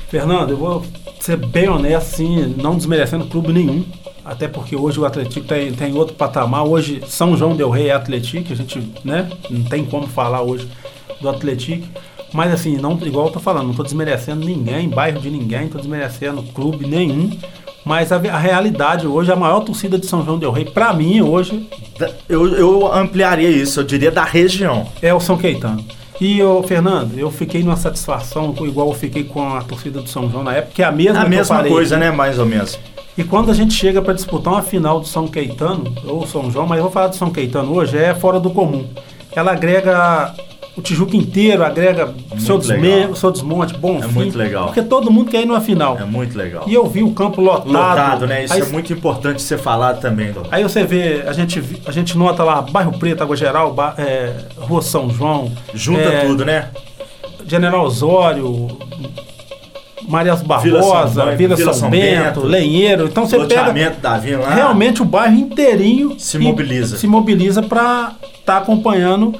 Fernando, 0.09 0.51
eu 0.51 0.57
vou 0.57 0.85
ser 1.23 1.37
bem 1.37 1.69
honesto, 1.69 2.15
assim, 2.15 2.53
não 2.57 2.75
desmerecendo 2.75 3.25
clube 3.25 3.53
nenhum. 3.53 3.85
Até 4.25 4.45
porque 4.45 4.75
hoje 4.75 4.99
o 4.99 5.05
Atlético 5.05 5.47
tem, 5.47 5.71
tem 5.71 5.95
outro 5.95 6.15
patamar. 6.15 6.65
Hoje 6.65 7.01
São 7.07 7.37
João 7.37 7.55
Del 7.55 7.69
Rey 7.69 7.87
é 7.87 7.93
Atlético, 7.93 8.51
a 8.51 8.55
gente 8.55 8.91
né, 9.05 9.29
não 9.49 9.63
tem 9.63 9.85
como 9.85 10.05
falar 10.05 10.41
hoje 10.41 10.67
do 11.21 11.29
Atlético. 11.29 11.87
Mas 12.33 12.51
assim, 12.51 12.75
não, 12.75 12.99
igual 13.03 13.27
eu 13.27 13.31
tô 13.31 13.39
falando, 13.39 13.67
não 13.67 13.73
tô 13.73 13.83
desmerecendo 13.83 14.45
ninguém, 14.45 14.89
bairro 14.89 15.21
de 15.21 15.29
ninguém, 15.29 15.69
tô 15.69 15.77
desmerecendo 15.77 16.43
clube 16.43 16.85
nenhum. 16.85 17.31
Mas 17.85 18.11
a, 18.11 18.17
a 18.17 18.37
realidade 18.37 19.07
hoje, 19.07 19.31
a 19.31 19.35
maior 19.35 19.61
torcida 19.61 19.97
de 19.97 20.05
São 20.05 20.25
João 20.25 20.37
Del 20.37 20.51
Rey, 20.51 20.65
pra 20.65 20.93
mim 20.93 21.21
hoje, 21.21 21.69
Eu, 22.27 22.47
eu 22.55 22.93
ampliaria 22.93 23.49
isso, 23.49 23.79
eu 23.79 23.83
diria 23.85 24.11
da 24.11 24.25
região. 24.25 24.87
é 25.01 25.13
o 25.13 25.21
São 25.21 25.37
Caetano. 25.37 25.85
E, 26.23 26.41
ô, 26.41 26.63
Fernando, 26.63 27.19
eu 27.19 27.29
fiquei 27.29 27.61
numa 27.63 27.75
satisfação, 27.75 28.55
igual 28.61 28.87
eu 28.87 28.93
fiquei 28.93 29.25
com 29.25 29.45
a 29.55 29.61
torcida 29.61 29.99
do 29.99 30.07
São 30.07 30.31
João 30.31 30.41
na 30.41 30.53
época, 30.53 30.75
que 30.75 30.81
é 30.81 30.85
a 30.85 30.91
mesma 30.91 31.19
A 31.19 31.27
mesma 31.27 31.61
coisa, 31.65 31.97
né? 31.97 32.11
Mais 32.11 32.39
ou 32.39 32.45
menos. 32.45 32.79
E 33.17 33.25
quando 33.25 33.51
a 33.51 33.53
gente 33.53 33.73
chega 33.73 34.01
para 34.01 34.13
disputar 34.13 34.53
uma 34.53 34.61
final 34.61 35.01
do 35.01 35.05
São 35.05 35.27
Caetano, 35.27 35.93
ou 36.05 36.25
São 36.25 36.49
João, 36.49 36.65
mas 36.65 36.77
eu 36.77 36.83
vou 36.83 36.91
falar 36.93 37.07
do 37.07 37.17
São 37.17 37.29
Caetano 37.29 37.73
hoje, 37.73 37.97
é 37.97 38.15
fora 38.15 38.39
do 38.39 38.51
comum. 38.51 38.87
Ela 39.35 39.51
agrega 39.51 40.33
o 40.75 40.81
Tijuca 40.81 41.15
inteiro, 41.15 41.63
agrega 41.63 42.13
seu, 42.39 42.57
desme- 42.57 43.15
seu 43.15 43.31
desmonte, 43.31 43.75
bom 43.77 43.99
É 44.03 44.07
muito 44.07 44.37
legal. 44.37 44.65
Porque 44.65 44.81
todo 44.81 45.11
mundo 45.11 45.29
quer 45.29 45.41
ir 45.41 45.45
numa 45.45 45.61
final. 45.61 45.97
É 45.99 46.03
muito 46.03 46.35
legal. 46.37 46.63
E 46.67 46.73
eu 46.73 46.85
vi 46.87 47.03
o 47.03 47.11
campo 47.11 47.41
lotado. 47.41 47.71
Lotado, 47.71 48.27
né? 48.27 48.43
Isso 48.45 48.53
aí, 48.53 48.61
é 48.61 48.65
muito 48.65 48.91
importante 48.91 49.41
ser 49.41 49.59
falado 49.59 49.99
também, 50.01 50.31
Dom. 50.31 50.43
aí 50.49 50.63
você 50.63 50.83
vê, 50.83 51.23
a 51.27 51.33
gente, 51.33 51.61
a 51.85 51.91
gente 51.91 52.17
nota 52.17 52.43
lá, 52.43 52.61
Bairro 52.61 52.97
Preto, 52.97 53.21
Água 53.21 53.35
Geral, 53.35 53.75
é, 53.97 54.33
Rua 54.57 54.81
São 54.81 55.09
João. 55.09 55.51
Junta 55.75 56.01
é, 56.01 56.25
tudo, 56.25 56.43
né? 56.43 56.69
General 57.45 57.85
Osório, 57.85 58.69
Marias 60.07 60.39
São 60.39 60.47
Barbosa, 60.47 61.35
Vila, 61.35 61.55
Vila 61.55 61.57
São, 61.57 61.73
São 61.73 61.89
Bento, 61.89 62.23
Bento, 62.23 62.39
Lenheiro. 62.47 63.05
Então 63.05 63.25
você 63.25 63.37
pega 63.45 63.91
da 64.01 64.17
Vila 64.17 64.49
realmente 64.49 65.01
o 65.01 65.05
bairro 65.05 65.35
inteirinho 65.35 66.15
Se 66.19 66.37
mobiliza. 66.39 66.97
se 66.97 67.07
mobiliza 67.07 67.61
para 67.61 68.13
estar 68.39 68.57
acompanhando 68.57 69.33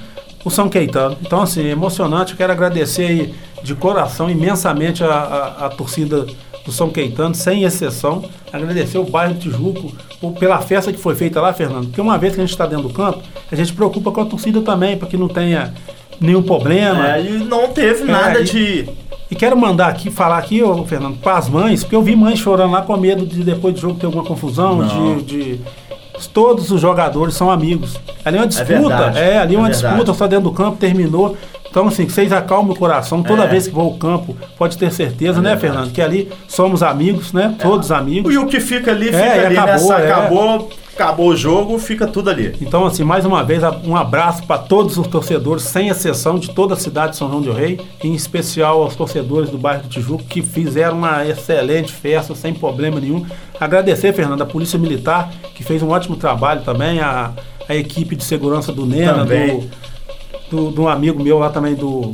o 0.46 0.50
São 0.50 0.70
Caetano. 0.70 1.18
Então, 1.22 1.42
assim, 1.42 1.66
emocionante. 1.68 2.32
Eu 2.32 2.38
quero 2.38 2.52
agradecer 2.52 3.04
aí 3.06 3.34
de 3.64 3.74
coração 3.76 4.30
imensamente 4.30 5.04
a, 5.04 5.08
a- 5.08 5.66
a 5.66 5.70
torcida 5.70 6.26
do 6.66 6.72
São 6.72 6.90
Caetano, 6.90 7.34
sem 7.36 7.64
exceção. 7.64 8.24
Agradecer 8.52 8.98
o 8.98 9.04
bairro 9.04 9.34
de 9.34 9.42
Tijuco 9.42 9.92
por- 10.20 10.34
pela 10.34 10.60
festa 10.60 10.92
que 10.92 11.00
foi 11.00 11.16
feita 11.16 11.42
lá, 11.42 11.52
Fernando. 11.54 11.86
Porque 11.88 12.00
uma 12.02 12.18
vez 12.18 12.34
que 12.36 12.40
a 12.42 12.44
gente 12.44 12.52
está 12.54 12.66
dentro 12.66 12.88
do 12.88 12.94
campo, 12.94 13.22
a 13.52 13.56
gente 13.56 13.74
preocupa 13.74 14.12
com 14.12 14.22
a 14.22 14.26
torcida 14.26 14.62
também, 14.62 14.98
para 14.98 15.08
que 15.08 15.18
não 15.18 15.28
tenha 15.28 15.74
nenhum 16.22 16.42
problema. 16.44 17.16
É, 17.18 17.22
e 17.24 17.32
não 17.40 17.70
teve 17.70 18.04
nada 18.06 18.40
e- 18.42 18.44
de. 18.44 18.90
E 19.32 19.36
quero 19.36 19.58
mandar 19.58 19.88
aqui, 19.88 20.12
falar 20.12 20.38
aqui, 20.38 20.62
ô, 20.62 20.86
Fernando, 20.86 21.18
para 21.18 21.38
as 21.38 21.50
mães, 21.50 21.84
porque 21.84 21.96
eu 21.96 22.04
vi 22.04 22.16
mães 22.16 22.38
chorando 22.38 22.72
lá 22.72 22.84
com 22.84 22.96
medo 22.98 23.26
de 23.26 23.44
depois 23.44 23.74
do 23.74 23.80
jogo 23.82 23.96
ter 24.00 24.06
alguma 24.06 24.24
confusão, 24.24 24.76
Não. 24.78 25.18
de, 25.18 25.24
de- 25.24 25.62
Todos 26.34 26.72
os 26.72 26.80
jogadores 26.80 27.34
são 27.36 27.50
amigos. 27.50 28.00
Ali 28.24 28.38
é 28.38 28.42
uma 28.42 28.48
disputa, 28.48 28.74
verdade, 28.80 29.20
é, 29.20 29.38
ali 29.40 29.56
é 29.56 29.58
uma 29.58 29.68
é 29.68 29.72
verdade. 29.72 29.94
disputa, 29.96 30.18
só 30.18 30.28
dentro 30.28 30.46
do 30.46 30.52
campo, 30.52 30.78
terminou. 30.78 31.36
Então, 31.70 31.88
assim, 31.88 32.06
que 32.06 32.12
vocês 32.14 32.32
acalmem 32.32 32.72
o 32.72 32.76
coração. 32.76 33.24
Toda 33.24 33.44
É. 33.44 33.48
vez 33.48 33.68
que 33.68 33.74
vou 33.74 33.86
ao 33.86 33.94
campo, 33.96 34.38
pode 34.58 34.78
ter 34.78 34.92
certeza, 34.92 35.40
É 35.40 35.42
né, 35.42 35.50
verdade. 35.56 35.62
Fernando? 35.62 35.92
Que 35.92 36.02
ali 36.02 36.32
somos 36.48 36.84
amigos, 36.84 37.34
né? 37.34 37.56
Todos 37.60 37.92
amigos. 37.92 38.32
E 38.32 38.38
o 38.38 38.46
que 38.46 38.60
fica 38.60 38.92
ali, 38.92 39.06
fica 39.06 39.18
É, 39.18 39.46
ali, 39.48 39.58
acabou, 39.58 39.74
nessa, 39.90 39.94
é. 40.00 40.12
acabou, 40.12 40.70
acabou 40.94 41.30
o 41.30 41.36
jogo, 41.36 41.78
fica 41.80 42.08
tudo 42.08 42.30
ali. 42.30 42.56
Então, 42.62 42.86
assim, 42.86 43.04
mais 43.04 43.26
uma 43.26 43.44
vez, 43.44 43.64
um 43.84 43.96
abraço 43.96 44.44
para 44.44 44.60
todos 44.60 44.98
os 44.98 45.08
torcedores, 45.08 45.64
sem 45.64 45.90
exceção 45.90 46.38
de 46.38 46.52
toda 46.52 46.76
a 46.76 46.78
cidade 46.78 47.14
de 47.14 47.18
São 47.18 47.30
João 47.30 47.42
del 47.42 47.54
Rei, 47.54 47.80
em 48.04 48.14
especial 48.14 48.82
aos 48.84 48.96
torcedores 48.96 49.50
do 49.50 49.58
bairro 49.58 49.84
do 49.84 49.90
Tijuco, 49.90 50.24
que 50.24 50.42
fizeram 50.42 50.98
uma 50.98 51.26
excelente 51.26 51.92
festa, 51.92 52.36
sem 52.36 52.54
problema 52.54 53.00
nenhum. 53.00 53.26
Agradecer, 53.60 54.14
Fernando, 54.14 54.42
a 54.44 54.46
Polícia 54.46 54.78
Militar, 54.78 55.32
que 55.56 55.64
fez 55.64 55.82
um 55.82 55.90
ótimo 55.90 56.16
trabalho 56.16 56.62
também, 56.62 57.00
a, 57.00 57.32
a 57.68 57.76
equipe 57.76 58.16
de 58.16 58.24
segurança 58.24 58.72
do 58.72 58.86
Nena, 58.86 59.26
do, 59.26 59.70
do, 60.52 60.72
do 60.72 60.84
um 60.84 61.24
meu 61.24 61.40
lá 61.40 61.50
também, 61.50 61.74
do, 61.74 62.14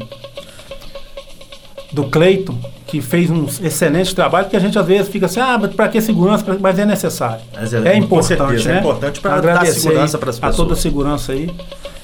do 1.91 2.05
Cleiton, 2.05 2.57
que 2.89 3.01
fez 3.01 3.29
um 3.29 3.45
excelente 3.61 4.15
trabalho, 4.15 4.49
que 4.49 4.55
a 4.55 4.59
gente 4.59 4.77
às 4.79 4.85
vezes 4.85 5.09
fica 5.09 5.27
assim, 5.27 5.39
ah, 5.39 5.57
mas 5.61 5.73
para 5.73 5.87
que 5.87 6.01
segurança? 6.01 6.43
Mas 6.59 6.79
é 6.79 6.85
necessário. 6.85 7.41
Mas 7.53 7.73
é- 7.73 7.89
é 7.93 7.95
importante, 7.95 8.27
certeza, 8.39 8.69
é 8.69 8.73
né? 8.73 8.79
importante 8.79 9.19
pra 9.19 9.39
dar 9.39 9.65
segurança 9.67 10.17
aí 10.17 10.21
pras 10.21 10.37
A 10.37 10.41
toda 10.41 10.51
a 10.51 10.55
pessoas. 10.55 10.79
segurança 10.79 11.31
aí. 11.33 11.49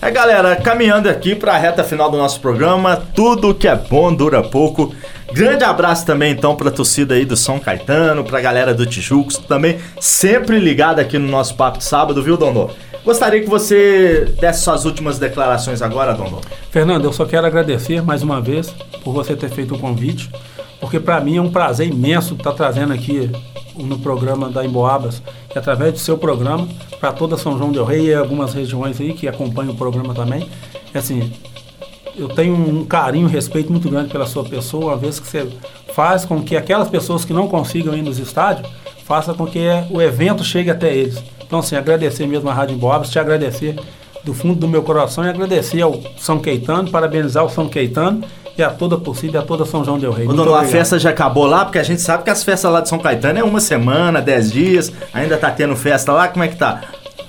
É, 0.02 0.12
galera, 0.12 0.56
caminhando 0.58 1.10
aqui 1.10 1.34
para 1.34 1.54
a 1.54 1.58
reta 1.58 1.84
final 1.84 2.12
do 2.12 2.18
nosso 2.18 2.40
programa, 2.40 3.02
tudo 3.16 3.56
que 3.56 3.68
é 3.68 3.76
bom 3.76 4.14
dura 4.14 4.44
pouco. 4.44 4.94
Grande 5.34 5.64
abraço 5.64 6.06
também, 6.06 6.32
então, 6.32 6.56
para 6.56 6.70
a 6.70 6.72
torcida 6.72 7.16
aí 7.16 7.26
do 7.26 7.36
São 7.36 7.58
Caetano, 7.60 8.24
para 8.24 8.38
a 8.38 8.42
galera 8.42 8.74
do 8.74 8.86
Tijucos, 8.86 9.38
também 9.38 9.80
sempre 10.00 10.60
ligada 10.60 11.02
aqui 11.02 11.18
no 11.18 11.28
nosso 11.28 11.56
Papo 11.56 11.80
de 11.80 11.84
Sábado, 11.84 12.22
viu, 12.22 12.38
Dondô? 12.38 12.70
Gostaria 13.04 13.42
que 13.42 13.50
você 13.50 14.28
desse 14.40 14.62
suas 14.64 14.86
últimas 14.86 15.18
declarações 15.18 15.82
agora, 15.82 16.14
Dondô. 16.14 16.40
Fernando, 16.72 17.06
eu 17.06 17.14
só 17.14 17.26
quero 17.26 17.46
agradecer 17.48 18.02
mais 18.04 18.22
uma 18.22 18.40
vez 18.42 18.74
por 19.04 19.14
você 19.14 19.36
ter 19.36 19.50
feito 19.50 19.76
o 19.76 19.80
convite, 19.80 20.30
porque 20.80 21.00
para 21.00 21.20
mim 21.20 21.38
é 21.38 21.42
um 21.42 21.50
prazer 21.50 21.88
imenso 21.88 22.36
estar 22.36 22.54
trazendo 22.54 22.94
aqui 22.94 23.32
no 23.78 24.00
programa 24.00 24.50
da 24.50 24.66
Emboabas, 24.66 25.22
e 25.54 25.58
através 25.58 25.94
do 25.94 26.00
seu 26.00 26.18
programa, 26.18 26.68
para 27.00 27.12
toda 27.12 27.38
São 27.38 27.58
João 27.58 27.72
del 27.72 27.86
Rei 27.86 28.08
e 28.08 28.14
algumas 28.14 28.54
regiões 28.54 29.00
aí 29.00 29.14
que 29.14 29.28
acompanham 29.28 29.74
o 29.74 29.78
programa 29.78 30.14
também. 30.14 30.48
É 30.94 31.00
Assim, 31.00 31.32
eu 32.18 32.30
tenho 32.30 32.54
um 32.56 32.86
carinho, 32.86 33.28
um 33.28 33.30
respeito 33.30 33.72
muito 33.72 33.90
grande 33.90 34.10
pela 34.10 34.26
sua 34.26 34.44
pessoa, 34.44 34.94
uma 34.94 34.98
vez 34.98 35.20
que 35.20 35.28
você 35.28 35.48
faz 35.94 36.26
com 36.26 36.42
que 36.42 36.56
aquelas 36.56 36.88
pessoas 36.88 37.26
que 37.26 37.34
não 37.34 37.48
consigam 37.48 37.96
ir 37.96 38.02
nos 38.02 38.18
estádios, 38.20 38.70
faça 39.06 39.34
com 39.34 39.46
que 39.46 39.60
o 39.92 40.02
evento 40.02 40.44
chegue 40.44 40.70
até 40.70 40.94
eles. 40.94 41.22
Então, 41.46 41.60
assim, 41.60 41.76
agradecer 41.76 42.26
mesmo 42.26 42.50
a 42.50 42.54
Rádio 42.54 42.76
Emboabas, 42.76 43.10
te 43.10 43.20
agradecer 43.20 43.76
do 44.24 44.34
fundo 44.34 44.56
do 44.56 44.68
meu 44.68 44.82
coração 44.82 45.24
e 45.24 45.30
agradecer 45.30 45.82
ao 45.82 46.02
São 46.18 46.40
Caetano, 46.40 46.90
parabenizar 46.90 47.46
o 47.46 47.50
São 47.50 47.70
Caetano 47.70 48.24
e 48.58 48.64
a 48.64 48.70
toda 48.70 48.96
a 48.96 49.00
torcida 49.00 49.38
e 49.38 49.40
a 49.40 49.44
toda 49.44 49.66
São 49.66 49.84
João 49.84 50.00
del 50.00 50.14
Muito 50.14 50.34
Dondon, 50.34 50.56
a 50.56 50.64
festa 50.64 50.98
já 50.98 51.10
acabou 51.10 51.46
lá, 51.46 51.66
porque 51.66 51.80
a 51.80 51.84
gente 51.84 52.02
sabe 52.02 52.24
que 52.24 52.30
as 52.30 52.44
festas 52.44 52.72
lá 52.72 52.82
de 52.82 52.90
São 52.90 53.00
Caetano 53.00 53.40
é 53.40 53.44
uma 53.44 53.60
semana, 53.60 54.22
dez 54.22 54.52
dias, 54.52 54.92
ainda 55.14 55.38
tá 55.38 55.52
tendo 55.52 55.76
festa 55.76 56.14
lá, 56.14 56.28
como 56.28 56.44
é 56.44 56.48
que 56.48 56.56
tá? 56.56 56.82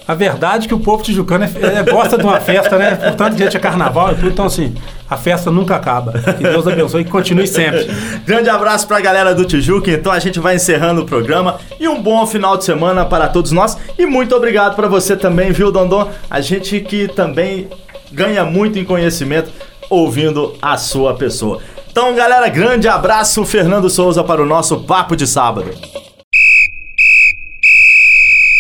A 0.09 0.15
verdade 0.15 0.67
é 0.67 0.69
que 0.69 0.75
o 0.75 0.79
povo 0.79 1.03
tijucano 1.03 1.45
é, 1.45 1.49
é- 1.79 1.83
gosta 1.83 2.17
de 2.17 2.23
uma 2.23 2.39
festa, 2.39 2.79
né? 2.79 2.95
Portanto, 2.95 3.37
gente 3.37 3.57
é 3.57 3.61
carnaval 3.61 4.13
e 4.13 4.15
tudo, 4.15 4.29
então 4.29 4.45
assim, 4.45 4.73
a 5.11 5.17
festa 5.17 5.51
nunca 5.51 5.75
acaba. 5.75 6.13
Que 6.13 6.45
Deus 6.45 6.65
abençoe 6.65 7.03
e 7.03 7.05
continue 7.05 7.47
sempre. 7.49 7.91
Grande 8.25 8.49
abraço 8.49 8.87
pra 8.87 9.01
galera 9.01 9.35
do 9.35 9.45
Tijuca, 9.45 9.91
então 9.91 10.13
a 10.13 10.21
gente 10.21 10.39
vai 10.39 10.55
encerrando 10.55 11.03
o 11.03 11.05
programa 11.05 11.59
e 11.81 11.89
um 11.89 12.01
bom 12.01 12.25
final 12.25 12.57
de 12.57 12.65
semana 12.65 13.05
para 13.05 13.27
todos 13.27 13.51
nós 13.51 13.77
e 13.99 14.07
muito 14.07 14.33
obrigado 14.37 14.77
pra 14.77 14.87
você 14.87 15.17
também, 15.17 15.51
viu, 15.51 15.73
Dondon? 15.73 16.09
A 16.31 16.41
gente 16.41 16.79
que 16.79 17.09
também 17.09 17.69
ganha 18.13 18.45
muito 18.45 18.79
em 18.79 18.85
conhecimento 18.85 19.51
ouvindo 19.91 20.55
a 20.61 20.77
sua 20.77 21.15
pessoa. 21.15 21.61
Então, 21.91 22.15
galera, 22.15 22.49
grande 22.49 22.89
abraço, 22.89 23.45
Fernando 23.45 23.89
Souza 23.89 24.23
para 24.23 24.43
o 24.43 24.47
nosso 24.47 24.81
Papo 24.81 25.17
de 25.17 25.27
Sábado. 25.27 25.71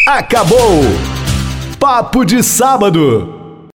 Acabou! 0.08 0.82
Papo 1.78 2.24
de 2.24 2.42
sábado. 2.42 3.35